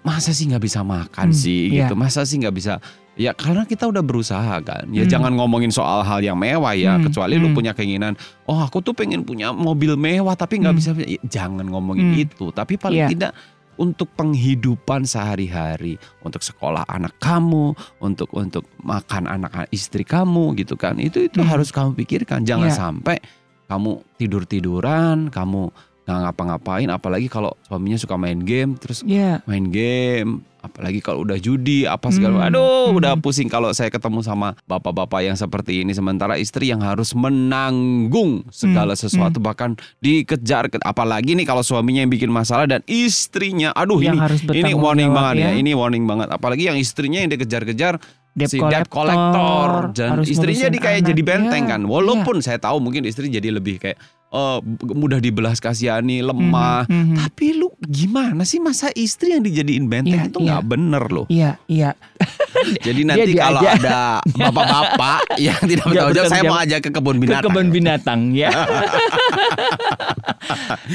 [0.00, 1.84] masa sih nggak bisa makan Hmm, sih iya.
[1.84, 2.78] gitu masa sih nggak bisa
[3.14, 5.10] ya karena kita udah berusaha kan ya Hmm.
[5.10, 7.56] jangan ngomongin soal hal yang mewah ya Hmm, kecuali lu hmm.
[7.56, 8.14] punya keinginan
[8.44, 10.80] oh aku tuh pengen punya mobil mewah tapi nggak Hmm.
[10.80, 12.22] bisa Ya, jangan ngomongin Hmm.
[12.22, 13.08] itu tapi paling Iya.
[13.10, 13.32] tidak
[13.78, 17.72] untuk penghidupan sehari-hari, untuk sekolah anak kamu,
[18.02, 20.98] untuk untuk makan anak istri kamu gitu kan.
[20.98, 21.48] Itu itu Hmm.
[21.48, 22.42] harus kamu pikirkan.
[22.42, 22.76] Jangan Iya.
[22.76, 23.16] sampai
[23.64, 25.70] kamu tidur-tiduran, kamu
[26.08, 29.44] nggak ngapa-ngapain apalagi kalau suaminya suka main game terus Ya.
[29.44, 32.98] main game apalagi kalau udah judi apa segala Hmm, aduh hmm.
[32.98, 35.90] udah pusing kalau saya ketemu sama bapak-bapak yang seperti ini.
[35.90, 42.00] Sementara istri yang harus menanggung segala Hmm, sesuatu bahkan dikejar ke- apalagi nih kalau suaminya
[42.00, 43.70] yang bikin masalah dan istrinya.
[43.72, 45.44] Aduh Yang ini harus ini warning jawab banget ya.
[45.44, 45.50] ya.
[45.56, 46.28] ini warning banget.
[46.28, 47.98] Apalagi yang istrinya yang dikejar-kejar
[48.30, 51.08] Debt si debt collector dan istrinya di kayak anak.
[51.10, 51.80] jadi benteng Ya, kan.
[51.82, 53.98] Walaupun saya tahu mungkin istri jadi lebih kayak
[54.28, 54.58] eh,
[54.90, 57.16] mudah dibelas kasihani lemah Mhm, mhm.
[57.18, 61.26] tapi lu gimana sih masa istri yang dijadiin benteng Iya, itu nggak bener loh.
[61.28, 61.90] Iya, iya.
[62.82, 67.16] Jadi nanti dia kalau ada bapak-bapak yang tidak bertanggung jawab, saya mau ajak ke kebun
[67.16, 67.44] Ke binatang.
[67.46, 68.50] kebun binatang ya.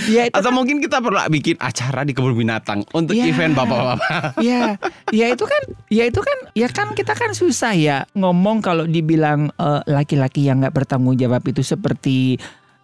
[0.09, 3.25] ya itu Atau mungkin kita perlu bikin acara di kebun binatang untuk Ya.
[3.25, 4.41] event bapak-bapak.
[4.41, 4.75] ya,
[5.09, 9.49] ya itu kan, ya itu kan, ya kan kita kan susah ya ngomong kalau dibilang
[9.53, 12.37] eh, laki-laki yang nggak bertanggung jawab itu seperti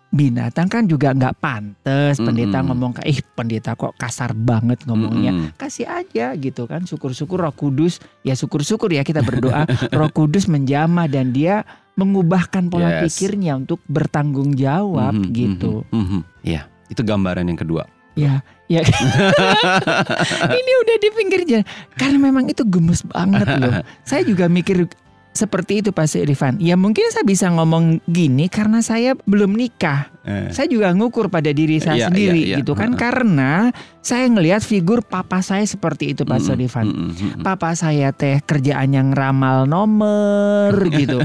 [0.09, 2.67] binatang kan juga nggak pantas pendeta Mm-mm.
[2.67, 5.53] ngomong kayak ih pendeta kok kasar banget ngomongnya Mm-mm.
[5.53, 11.05] kasih aja gitu kan syukur-syukur Roh Kudus ya syukur-syukur ya kita berdoa Roh Kudus menjamah
[11.05, 11.61] dan dia
[11.93, 13.13] mengubahkan pola Yes.
[13.13, 16.21] pikirnya untuk bertanggung jawab Mhm, gitu mhm, mhm.
[16.41, 17.83] Iya, itu gambaran yang kedua.
[18.15, 18.83] Ya, ya.
[20.59, 21.67] ini udah di pinggir jalan.
[21.93, 23.79] Karena memang itu gemes banget loh.
[24.07, 24.87] Saya juga mikir
[25.31, 26.57] seperti itu Pak Irfan.
[26.57, 30.09] Ya mungkin saya bisa ngomong gini karena saya belum nikah.
[30.19, 30.51] Eh.
[30.51, 32.57] Saya juga ngukur pada diri saya Iya, sendiri iya, iya.
[32.59, 32.99] gitu kan Heeh.
[32.99, 33.51] karena
[33.99, 36.85] saya ngelihat figur papa saya seperti itu Pak Mm-mm, Irfan.
[36.85, 37.41] mm-mm, mm-mm.
[37.41, 41.23] Papa saya teh kerjaan yang ramal nomor gitu.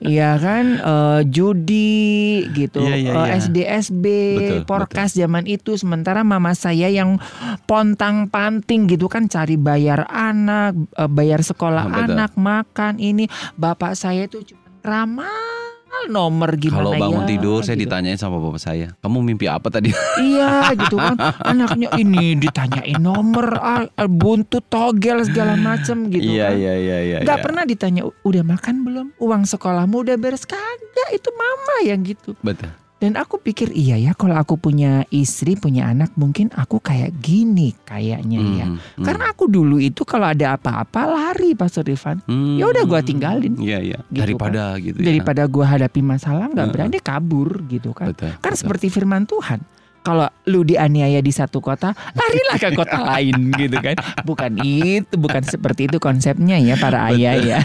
[0.00, 2.08] Iya kan eh, judi
[2.50, 2.80] gitu.
[2.80, 3.34] Iya, iya, Eh, iya.
[3.36, 7.20] SDSB, Betul, porkas zaman itu sementara mama saya yang
[7.64, 12.04] pontang-panting gitu kan cari bayar anak, eh, bayar sekolah Ah, betul.
[12.12, 13.24] anak, makan ini.
[13.56, 15.60] Bapak saya itu cuma ramal
[16.08, 17.84] nomor gimana Kalau bangun ya, tidur saya gitu.
[17.92, 19.92] ditanyain sama bapak saya, kamu mimpi apa tadi?
[20.32, 21.12] Iya gitu kan
[21.44, 26.56] anaknya ini ditanyain nomor ah, buntut togel segala macem gitu Iya kan.
[26.56, 27.18] iya iya iya.
[27.20, 27.44] Gak iya.
[27.44, 32.72] pernah ditanya udah makan belum uang sekolahmu udah beres kagak itu mama yang gitu Betul.
[33.00, 37.72] Dan aku pikir iya ya kalau aku punya istri punya anak mungkin aku kayak gini
[37.82, 42.60] kayaknya ya Mm, mm, karena aku dulu itu kalau ada apa-apa lari Pastor Rifan mm,
[42.60, 43.56] ya udah gua tinggalin.
[43.56, 43.98] Iya iya.
[44.04, 45.00] Gitu Daripada gitu.
[45.00, 45.06] ya.
[45.08, 48.36] daripada gua hadapi masalah nggak berani kabur gitu kan Betul.
[48.36, 48.60] Kan betul.
[48.60, 49.64] seperti firman Tuhan.
[50.00, 53.96] Kalau lu dianiaya di satu kota, larilah ke kota lain gitu kan.
[54.24, 57.58] Bukan itu, bukan seperti itu konsepnya ya para ayah ya.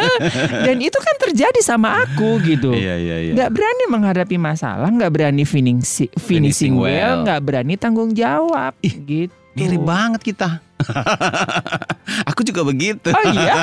[0.66, 2.70] Dan itu kan terjadi sama aku gitu.
[2.70, 3.32] Iya iya iya.
[3.34, 7.16] Nggak berani menghadapi masalah, nggak berani finishing, Finishing finishing well, well.
[7.26, 9.34] nggak berani tanggung jawab gitu.
[9.54, 10.58] Mirip banget kita.
[12.28, 13.08] Aku juga begitu.
[13.08, 13.54] Oh iya,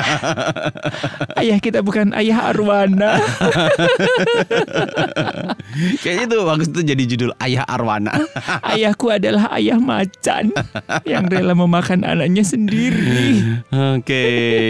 [1.40, 3.22] ayah kita bukan ayah Arwana.
[6.02, 8.12] Kayaknya itu bagus tuh jadi judul Ayah Arwana.
[8.72, 10.52] Ayahku adalah ayah macan
[11.08, 13.40] yang rela memakan anaknya sendiri.
[13.72, 14.22] Oke,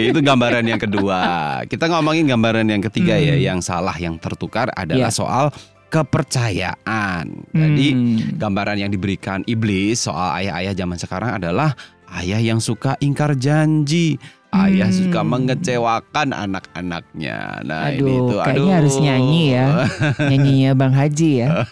[0.09, 1.19] itu gambaran yang kedua.
[1.67, 3.43] Kita ngomongin gambaran yang ketiga ya, Hmm.
[3.43, 5.13] yang salah, yang tertukar adalah Ya.
[5.13, 5.51] soal
[5.91, 7.25] kepercayaan.
[7.53, 8.17] Jadi Hmm.
[8.39, 11.77] gambaran yang diberikan iblis soal ayah-ayah zaman sekarang adalah
[12.21, 14.17] ayah yang suka ingkar janji.
[14.53, 14.97] Ayah Hmm.
[15.01, 17.65] suka mengecewakan anak-anaknya.
[17.65, 19.65] Nah ini Aduh, tuh, kayaknya harus nyanyi ya.
[20.29, 21.65] Nyanyinya Bang Haji ya.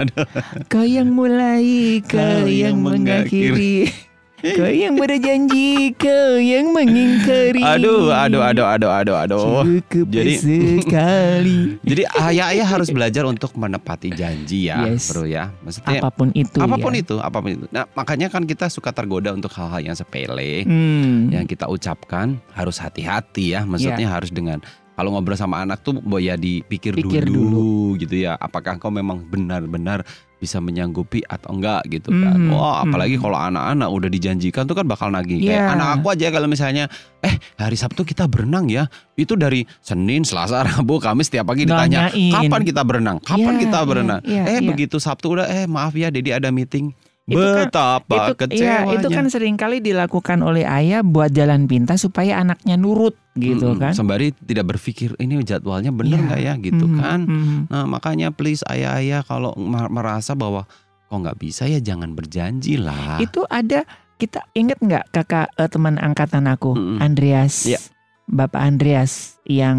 [0.66, 3.94] Kau yang mulai, kau Kau yang yang mengakhiri.
[4.42, 7.62] Kau yang berjanji, kau yang mengingkari.
[7.62, 9.62] Aduh, aduh, aduh, aduh, aduh, aduh.
[9.86, 11.58] Cukup Jadi- sekali.
[11.90, 15.14] Jadi ayah-ayah harus belajar untuk menepati janji ya, Yes.
[15.14, 15.54] bro ya.
[15.62, 17.02] Maksudnya Apa pun itu apa pun ya.
[17.06, 17.66] itu, apa pun itu.
[17.70, 21.30] Nah, makanya kan kita suka tergoda untuk hal-hal yang sepele Hmm.
[21.30, 23.62] yang kita ucapkan harus hati-hati ya.
[23.62, 24.58] Maksudnya harus dengan
[25.02, 28.38] kalau ngobrol sama anak tuh ya dipikir Pikir dulu, gitu ya.
[28.38, 30.06] Apakah kau memang benar-benar
[30.38, 32.38] bisa menyanggupi atau enggak gitu kan.
[32.38, 33.24] Hmm, Wah, apalagi hmm.
[33.26, 35.42] kalau anak-anak udah dijanjikan tuh kan bakal nagih.
[35.42, 35.58] Iya.
[35.58, 36.86] Kayak anak aku aja kalau misalnya
[37.26, 38.86] eh hari Sabtu kita berenang ya.
[39.18, 42.46] Itu dari Senin, Selasa, Rabu, Kamis tiap pagi ditanya Nanyain.
[42.46, 43.18] kapan kita berenang?
[43.26, 44.22] Kapan Iya, kita iya, berenang?
[44.22, 44.70] iya, eh iya.
[44.70, 46.94] begitu Sabtu udah eh maaf ya Dedi ada meeting.
[47.24, 48.82] Itu kan- Betapa itu, kecewanya.
[48.84, 53.72] ya, itu kan sering kali dilakukan oleh ayah buat jalan pintas supaya anaknya nurut gitu
[53.72, 53.80] Mm-mm.
[53.80, 53.94] kan.
[53.94, 56.26] Sembari tidak berpikir ini jadwalnya bener Iya.
[56.26, 57.20] nggak ya gitu Mhm, kan.
[57.22, 57.58] mhm.
[57.68, 60.66] Nah makanya please ayah-ayah kalau mer- merasa bahwa
[61.06, 63.18] kok nggak bisa ya jangan berjanji lah.
[63.18, 63.86] Itu ada
[64.18, 67.00] kita inget nggak kakak eh, teman angkatan aku Mm-mm.
[67.00, 67.80] Andreas, Iya.
[68.26, 69.78] Bapak Andreas yang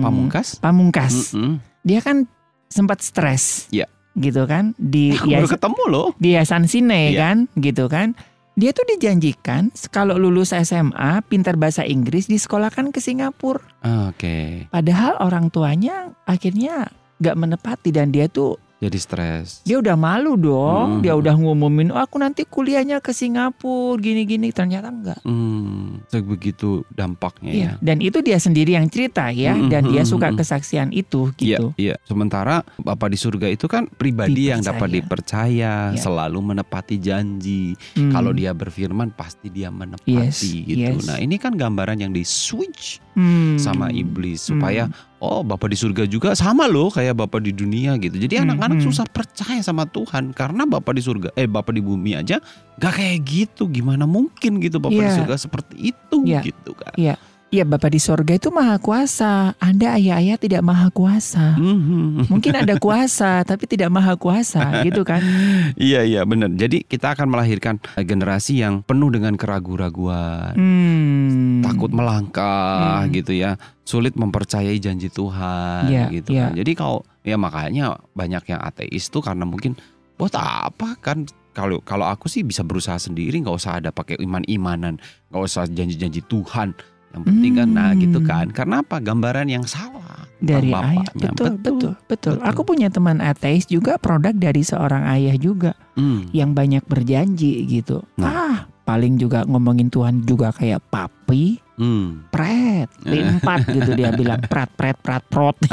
[0.00, 0.58] Pamungkas?
[0.58, 1.32] Pamungkas.
[1.32, 1.60] Mm-mm.
[1.80, 2.26] Dia kan
[2.66, 3.88] sempat stres, Iya.
[4.12, 6.08] Gitu kan di Aku baru ketemu loh.
[6.16, 7.18] di Yayasan Sine Iya.
[7.20, 8.18] kan, gitu kan.
[8.54, 13.62] Dia tuh dijanjikan kalau lulus SMA pintar bahasa Inggris disekolahkan ke Singapura.
[14.06, 19.60] Oke, Padahal orang tuanya akhirnya nggak menepati dan dia tuh jadi stres.
[19.62, 20.98] dia udah malu dong.
[20.98, 21.02] Hmm.
[21.04, 24.50] Dia udah ngumumin, oh, aku nanti kuliahnya ke Singapura gini-gini.
[24.50, 25.20] Ternyata enggak.
[25.20, 27.64] Hmm, begitu dampaknya Iya.
[27.64, 27.72] ya.
[27.78, 29.52] Dan itu dia sendiri yang cerita ya.
[29.52, 30.36] Mm, Dan dia mm, suka mm.
[30.36, 31.66] kesaksian itu Iya, gitu.
[31.76, 31.94] iya.
[32.02, 34.72] Sementara Bapak di surga itu kan pribadi yang Dipercaya.
[34.72, 36.00] dapat dipercaya, Iya.
[36.00, 37.76] selalu menepati janji.
[37.94, 38.10] Hmm.
[38.10, 40.80] Kalau dia berfirman pasti dia menepati Yes, gitu.
[40.96, 41.04] yes.
[41.04, 43.58] Nah, ini kan gambaran yang di switch Hmm.
[43.58, 44.56] sama iblis Hmm.
[44.56, 44.82] supaya
[45.18, 48.14] oh Bapak di surga juga sama loh kayak Bapak di dunia gitu.
[48.14, 48.86] Jadi Hmm, anak-anak hmm.
[48.86, 52.38] susah percaya sama Tuhan karena Bapak di surga eh Bapak di bumi aja
[52.76, 53.66] gak kayak gitu.
[53.66, 55.18] Gimana mungkin gitu Bapak di Iya.
[55.22, 56.40] surga seperti itu Iya.
[56.46, 56.94] gitu kan.
[57.50, 59.58] Ya Bapak di sorga itu maha kuasa.
[59.58, 61.58] Anda ayah-ayah tidak maha kuasa.
[61.58, 62.30] Mhm.
[62.30, 65.18] Mungkin ada kuasa tapi tidak maha kuasa gitu kan.
[65.74, 66.54] Iya iya benar.
[66.54, 71.58] Jadi kita akan melahirkan generasi yang penuh dengan keraguan-raguan, Hmm.
[71.66, 73.10] takut melangkah Hmm.
[73.10, 76.54] gitu ya, sulit mempercayai janji Tuhan Iya, gitu iya.
[76.54, 76.54] kan.
[76.54, 79.74] Jadi kalau ya makanya banyak yang ateis tuh karena mungkin
[80.14, 85.02] buat apa kan kalau kalau aku sih bisa berusaha sendiri nggak usah ada pakai iman-imanan,
[85.34, 86.78] nggak usah janji-janji Tuhan.
[87.10, 88.28] Yang penting kan nah gitu Hmm.
[88.28, 88.46] kan.
[88.50, 88.96] Karena apa?
[88.98, 89.98] Gambaran yang salah.
[90.40, 91.04] dari ayah.
[91.04, 91.28] bapaknya.
[91.28, 92.34] Betul, betul, betul, betul.
[92.40, 96.32] Aku punya teman ateis juga produk dari seorang ayah juga Hmm.
[96.32, 98.00] yang banyak berjanji gitu.
[98.16, 98.32] Nah.
[98.32, 102.24] Ah, paling juga ngomongin Tuhan juga kayak papi, Hmm.
[102.26, 105.60] pret, empat gitu dia bilang prat pret prat prot.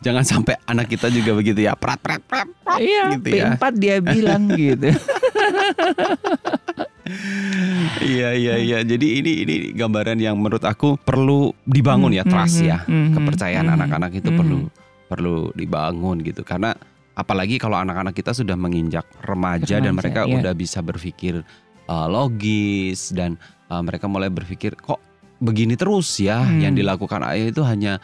[0.00, 1.74] Jangan sampai anak kita juga begitu ya.
[1.74, 2.50] Prat prat prat.
[2.58, 3.54] prat, Iya, gitu ya.
[3.54, 4.90] P4 dia bilang gitu.
[7.98, 8.78] Iya iya iya.
[8.82, 12.84] Jadi ini ini gambaran yang menurut aku perlu dibangun ya Hmm, trust ya.
[12.84, 14.58] hmm, hmm, Kepercayaan hmm, anak-anak itu perlu
[15.08, 16.76] perlu dibangun gitu karena
[17.16, 20.34] apalagi kalau anak-anak kita sudah menginjak remaja, dan Remaja, mereka iya.
[20.38, 21.40] udah bisa berpikir
[21.88, 23.34] uh, logis dan
[23.66, 25.00] uh, mereka mulai berpikir kok
[25.38, 26.60] begini terus ya Hmm.
[26.60, 27.98] yang dilakukan ayah itu hanya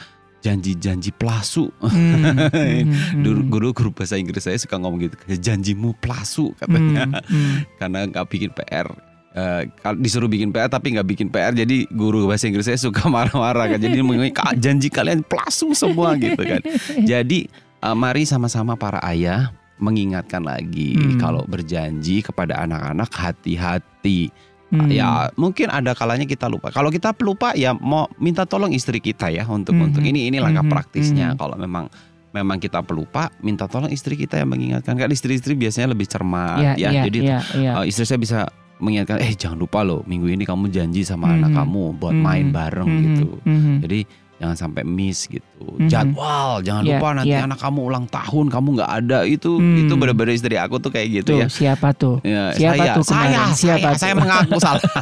[0.45, 1.73] janji-janji pelasu.
[1.81, 3.49] Hmm, hmm, hmm, Guru, hmm.
[3.49, 7.57] guru guru bahasa Inggris saya suka ngomong gitu, janjimu pelasu katanya Hmm, hmm.
[7.81, 8.93] karena nggak bikin PR.
[9.35, 13.09] Eh, kalau disuruh bikin PR tapi nggak bikin PR jadi guru bahasa Inggris saya suka
[13.11, 16.63] marah-marah kan jadi mengatakan "Kak, janji kalian pelasu semua gitu kan
[17.11, 17.51] jadi
[17.83, 19.51] eh, mari sama-sama para ayah
[19.83, 21.19] mengingatkan lagi Hmm.
[21.19, 24.31] kalau berjanji kepada anak-anak hati-hati
[24.75, 24.91] Hmm.
[24.91, 29.31] ya mungkin ada kalanya kita lupa kalau kita lupa ya mau minta tolong istri kita
[29.31, 29.85] ya untuk Mhm.
[29.87, 30.73] untuk ini ini langkah Mhm.
[30.73, 31.39] praktisnya Mhm.
[31.39, 31.87] kalau memang
[32.31, 36.73] memang kita pelupa minta tolong istri kita yang mengingatkan kan istri-istri biasanya lebih cermat Iya,
[36.75, 37.71] ya iya, jadi iya, iya.
[37.79, 38.39] Uh, istri saya bisa
[38.75, 41.35] mengingatkan eh jangan lupa loh minggu ini kamu janji sama Mhm.
[41.39, 42.55] anak kamu buat main Mhm.
[42.55, 43.75] bareng Mhm, gitu mhm.
[43.87, 43.99] jadi
[44.37, 45.87] jangan sampai miss gitu Mhm.
[45.87, 47.43] jadwal jangan Iya, lupa nanti iya.
[47.43, 49.81] anak kamu ulang tahun kamu nggak ada itu Hmm.
[49.81, 52.19] itu benar-benar istri aku tuh kayak gitu Tuh, ya siapa tuh?
[52.21, 53.31] Ya, Siapa saya, tuh kemarin?
[53.31, 54.01] saya, Siapa saya, tuh?
[54.01, 54.83] saya mengaku salah.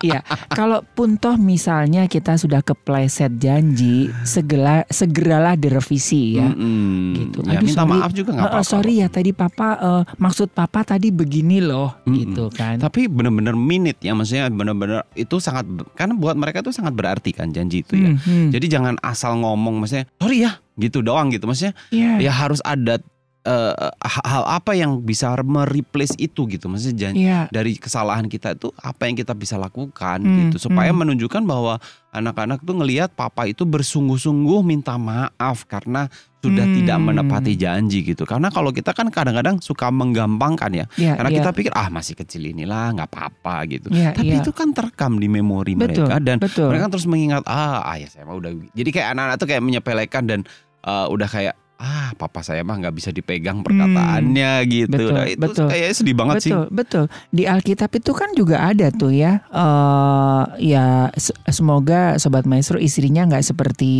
[0.00, 6.48] Iya, kalaupun toh misalnya kita sudah kepleset janji, segera segeralah direvisi ya.
[6.48, 7.12] Mm-mm.
[7.14, 7.38] Gitu.
[7.44, 7.92] Ya, Aduh, minta sorry.
[7.92, 8.64] maaf juga nggak apa-apa.
[8.64, 12.16] sorry ya tadi papa eh, maksud papa tadi begini loh, Mm-mm.
[12.16, 12.80] gitu kan.
[12.80, 17.50] Tapi benar-benar minute ya, maksudnya benar-benar itu sangat karena buat mereka itu sangat berarti kan
[17.50, 18.10] janji itu ya.
[18.16, 18.52] Hmm, hmm.
[18.56, 22.96] Jadi jangan asal ngomong maksudnya sorry ya gitu doang gitu maksudnya Iya, ya harus ada
[23.42, 23.72] eh,
[24.04, 27.40] hal apa yang bisa mereplace itu gitu maksudnya iya.
[27.48, 31.00] dari kesalahan kita itu apa yang kita bisa lakukan Hmm, gitu supaya hmm.
[31.00, 31.80] menunjukkan bahwa
[32.10, 36.10] anak-anak tuh ngelihat papa itu bersungguh-sungguh minta maaf karena
[36.40, 36.76] sudah Hmm.
[36.80, 41.36] tidak menepati janji gitu karena kalau kita kan kadang-kadang suka menggampangkan ya Iya, karena iya.
[41.40, 44.40] kita pikir ah masih kecil inilah nggak apa-apa gitu Iya, tapi iya.
[44.40, 46.68] itu kan terekam di memori betul, mereka dan betul.
[46.72, 50.40] mereka terus mengingat ah ayah saya mah udah jadi kayak anak-anak tuh kayak menyepelekan dan
[50.80, 55.00] eh, udah kayak ah papa saya mah nggak bisa dipegang perkataannya gitu Hmm.
[55.00, 55.66] betul, nah, itu betul.
[55.66, 57.04] kayaknya sedih banget sih betul, betul.
[57.30, 59.40] Di Alkitab itu kan juga ada tuh ya.
[59.50, 63.92] eh ya se- semoga sobat maestro istrinya nggak seperti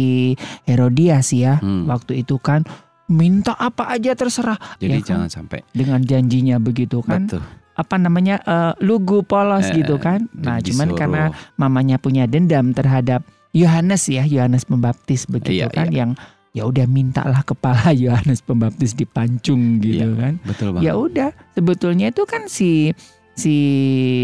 [0.64, 1.56] Herodias ya.
[1.58, 1.86] Hmm.
[1.86, 2.68] Waktu itu kan
[3.06, 5.08] minta apa aja terserah jadi ya kan?
[5.08, 7.26] jangan sampai dengan janjinya begitu kan.
[7.26, 10.28] betul Apa namanya eh, lugu polos Eh, gitu kan.
[10.32, 10.94] Nah, cuman disuruh.
[10.94, 11.24] karena
[11.56, 16.04] mamanya punya dendam terhadap Yohanes ya, Yohanes Pembaptis begitu Iya, kan iya.
[16.04, 16.10] yang
[16.50, 20.16] ya udah mintalah kepala Yohanes Pembaptis dipancung gitu Iya.
[20.16, 20.34] kan.
[20.42, 22.90] betul banget Ya udah, sebetulnya itu kan si
[23.32, 23.56] si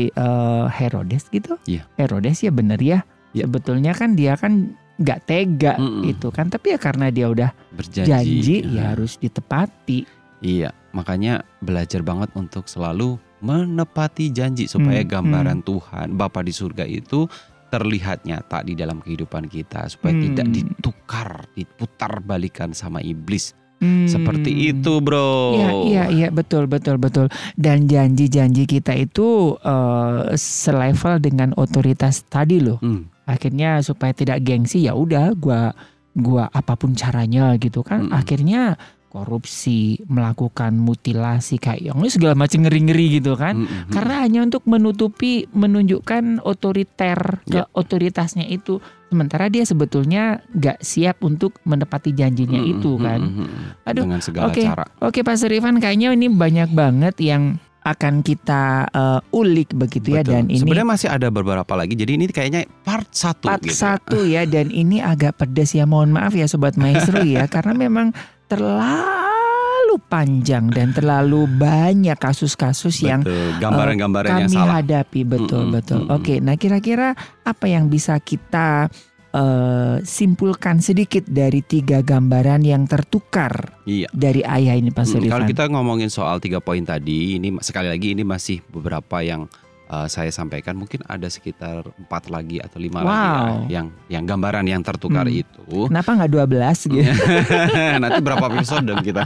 [0.09, 1.57] eh, Herodes gitu.
[1.65, 1.87] Iya.
[1.95, 3.07] Herodes ya bener ya.
[3.31, 3.47] Iya.
[3.47, 4.53] Sebetulnya kan dia kan
[4.97, 6.09] nggak tega Mm-mm.
[6.09, 10.09] itu kan, tapi ya karena dia udah berjanji janji ya Nah, harus ditepati.
[10.39, 16.85] iya makanya belajar banget untuk selalu menepati janji supaya Hmm, gambaran Tuhan Bapa di surga
[16.85, 17.29] itu
[17.77, 20.25] terlihat nyata di dalam kehidupan kita supaya Hmm.
[20.25, 24.09] tidak ditukar diputar balikan sama iblis Hmm.
[24.09, 27.29] seperti itu bro Iya, iya, iya, betul, betul, betul.
[27.55, 32.81] Dan janji-janji kita itu eh, selevel dengan otoritas tadi loh.
[32.81, 35.77] Hmm, Akhirnya supaya tidak gengsi ya udah gua
[36.17, 38.09] gua apa pun caranya gitu kan.
[38.09, 38.17] Mm-mm.
[38.17, 38.81] Akhirnya
[39.17, 43.57] korupsi, melakukan mutilasi kayak yang ini segala macam ngeri-ngeri gitu kan.
[43.57, 47.65] hmm, hmm, Karena hanya untuk menutupi menunjukkan otoriter ke Ya.
[47.73, 48.85] otoritasnya itu.
[49.09, 53.21] Sementara dia sebetulnya nggak siap untuk menepati janjinya hmm, itu kan.
[53.25, 53.89] hmm.
[53.89, 54.61] Aduh, dengan segala oke.
[54.61, 57.57] cara Oke Pak Serifan kayaknya ini banyak banget yang
[57.87, 60.33] akan kita eh, ulik begitu ya Betul.
[60.35, 63.79] dan ini sebenarnya masih ada beberapa lagi jadi ini kayaknya part satu part gitu ya.
[63.79, 68.11] satu ya dan ini agak pedas ya mohon maaf ya sobat maestro ya karena memang
[68.47, 75.75] terlalu panjang dan terlalu banyak kasus-kasus yang Betul, gambaran-gambaran yang kami salah hadapi betul Mm-mm,
[75.75, 75.99] betul.
[76.05, 76.17] mm-mm.
[76.17, 78.91] Oke, nah kira-kira apa yang bisa kita
[79.33, 85.33] eh, simpulkan sedikit dari tiga gambaran yang tertukar iya dari ayah ini Pak Mm, Serifan?
[85.33, 89.49] Kalau kita ngomongin soal tiga poin tadi, ini sekali lagi ini masih beberapa yang
[89.87, 90.75] uh, saya sampaikan.
[90.75, 93.35] Mungkin ada sekitar empat lagi atau lima lagi Wow.
[93.37, 95.43] ya, yang yang gambaran yang tertukar Hmm.
[95.43, 95.89] itu.
[95.89, 97.13] Kenapa nggak 12 gitu?
[98.03, 99.25] Nanti berapa episode dong kita.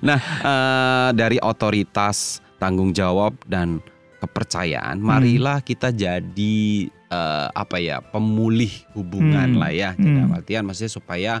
[0.00, 3.82] Nah, eh, dari otoritas, tanggung jawab dan
[4.18, 5.06] kepercayaan, Hmm.
[5.08, 6.56] marilah kita jadi
[7.12, 9.60] eh, apa ya pemulih hubungan Hmm.
[9.60, 9.90] lah ya.
[9.92, 10.00] Hmm.
[10.16, 11.32] Dalam artian maksudnya supaya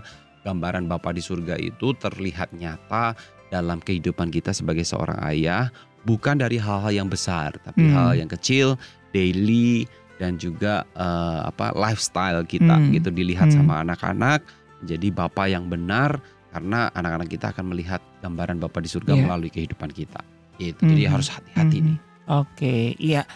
[0.42, 3.16] gambaran Bapa di surga itu terlihat nyata
[3.48, 5.72] dalam kehidupan kita sebagai seorang ayah,
[6.02, 7.94] bukan dari hal-hal yang besar, tapi Hmm.
[7.94, 8.74] hal yang kecil,
[9.12, 9.86] daily
[10.18, 12.90] dan juga eh, apa lifestyle kita Hmm.
[12.94, 13.62] gitu dilihat Hmm.
[13.62, 14.42] sama anak-anak
[14.82, 16.18] menjadi Bapa yang benar
[16.52, 19.22] karena anak-anak kita akan melihat gambaran Bapa di surga Iya.
[19.24, 20.20] melalui kehidupan kita.
[20.60, 20.78] Gitu.
[20.78, 21.10] Jadi Mhm.
[21.10, 21.86] harus hati-hati Mhm.
[21.88, 21.98] nih.
[22.30, 23.26] Oke, iya.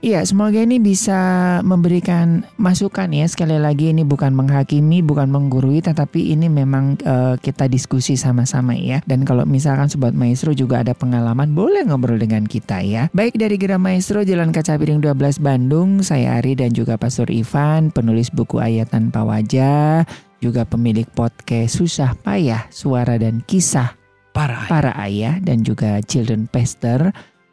[0.00, 3.28] Iya, semoga ini bisa memberikan masukan ya.
[3.28, 9.04] Sekali lagi ini bukan menghakimi, bukan menggurui, tetapi ini memang eh, kita diskusi sama-sama ya.
[9.04, 13.12] Dan kalau misalkan sobat maestro juga ada pengalaman, boleh ngobrol dengan kita ya.
[13.12, 17.92] Baik dari Gira Maestro Jalan Kaca Piring 12 Bandung, saya Ari dan juga Pastor Ivan,
[17.92, 20.08] penulis buku Ayat Tanpa Wajah,
[20.40, 27.10] juga pemilik podcast Susah Payah, Suara dan Kisah Para para ayah dan juga children pastor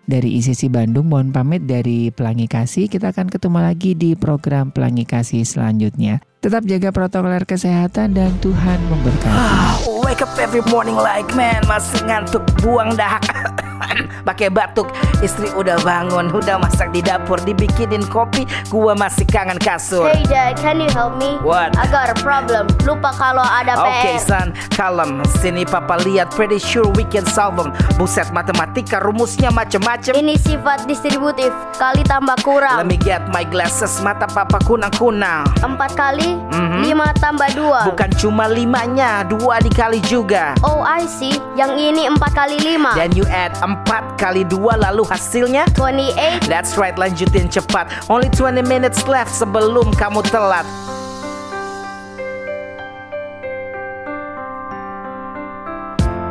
[0.08, 1.12] dari ICC Bandung.
[1.12, 2.88] Mohon pamit dari Pelangi Kasih.
[2.88, 6.24] Kita akan ketemu lagi di program Pelangi Kasih selanjutnya.
[6.38, 9.34] Tetap jaga protokol kesehatan dan Tuhan memberkati.
[9.34, 9.74] Ah,
[10.06, 13.26] Wake up every morning like man Masih ngantuk buang dahak
[14.28, 14.88] Pakai batuk
[15.20, 20.56] Istri udah bangun Udah masak di dapur Dibikinin kopi Gua masih kangen kasur Hey dad,
[20.56, 21.36] can you help me?
[21.44, 21.76] What?
[21.76, 22.70] I got a problem.
[22.86, 24.22] Lupa kalau ada Oke PR.
[24.22, 30.16] son, kalem Sini papa lihat Pretty sure we can solve them Buset matematika Rumusnya macem-macem
[30.16, 32.80] Ini sifat distributif kali tambah kurang.
[32.80, 36.80] Let me get my glasses Mata papa kunang-kunang Empat kali, Mhm.
[36.86, 37.92] lima tambah dua.
[37.92, 42.94] Bukan cuma limanya Dua dikali juga Oh I see, yang ini empat kali lima.
[42.96, 46.46] Dan you add 4 kali 2 lalu hasilnya 28.
[46.48, 50.66] That's right lanjutin cepat Only 20 minutes left sebelum kamu telat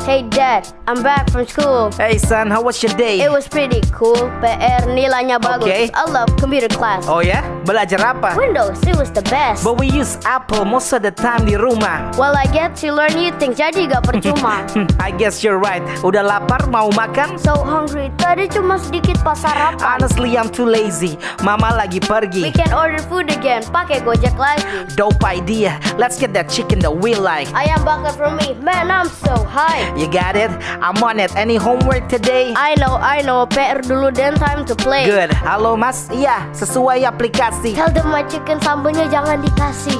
[0.06, 1.90] Hey dad, I'm back from school.
[1.98, 3.18] Hey son, how was your day?
[3.18, 4.14] It was pretty cool.
[4.38, 5.66] PR nilainya bagus.
[5.66, 5.90] Okay.
[5.90, 7.10] I love computer class.
[7.10, 7.42] Oh ya?
[7.66, 8.38] Belajar apa?
[8.38, 9.66] Windows, it was the best.
[9.66, 13.18] But we use Apple most of the time di rumah Well, I get to learn
[13.18, 14.62] new things, jadi gak percuma.
[15.02, 17.34] I guess you're right Udah lapar mau makan?
[17.34, 19.82] so hungry, tadi cuma sedikit pas sarapan.
[19.82, 24.62] Honestly I'm too lazy Mama lagi We pergi can order food again, pakai gojek lagi.
[24.94, 29.10] Dope idea Let's get that chicken that we like Ayam bakar for me, man, I'm
[29.10, 29.95] so high.
[29.96, 30.52] You got it?
[30.84, 32.52] I'm on it Any homework today?
[32.54, 35.08] I know, I know, PR dulu then time to play.
[35.08, 36.12] Good Halo mas?
[36.12, 39.96] Iya sesuai aplikasi Tell them my chicken sambelnya jangan dikasih.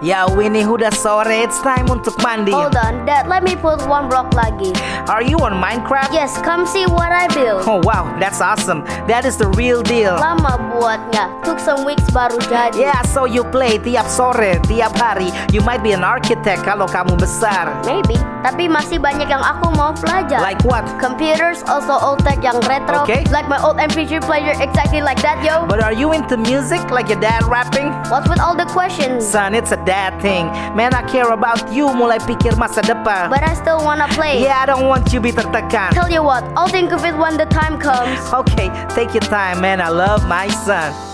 [0.00, 4.08] Ya Winnie udah sore It's time untuk mandi Hold on, Dad, let me put one
[4.08, 4.72] block lagi.
[5.12, 6.08] Are you on Minecraft?
[6.08, 7.68] Yes, come see what I built.
[7.68, 8.80] Oh wow, that's awesome.
[9.04, 10.16] That is the real deal.
[10.16, 12.80] Lama buatnya, took some weeks baru jadi.
[12.80, 15.28] Yeah, so you play tiap sore, tiap hari.
[15.52, 17.68] You might be an architect kalau kamu besar.
[17.84, 20.40] Maybe, tapi masih banyak yang aku mau belajar.
[20.40, 20.88] Like what?
[20.96, 23.04] Computers, also old tech yang retro.
[23.04, 23.28] Okay.
[23.28, 25.68] Like my old MP3 player, exactly like that, yo.
[25.68, 27.92] But are you into music like your dad rapping?
[28.08, 29.28] What's with all the questions?
[29.28, 30.46] Son, it's a dad thing.
[30.78, 33.26] Man, I care about you mulai pikir masa depan.
[33.26, 34.38] But I still wanna play.
[34.38, 35.90] Yeah, I don't want you be tertekan.
[35.90, 38.22] Tell you what, I'll think of it when the time comes.
[38.30, 39.82] Okay, take your time, man.
[39.82, 41.09] I love my son.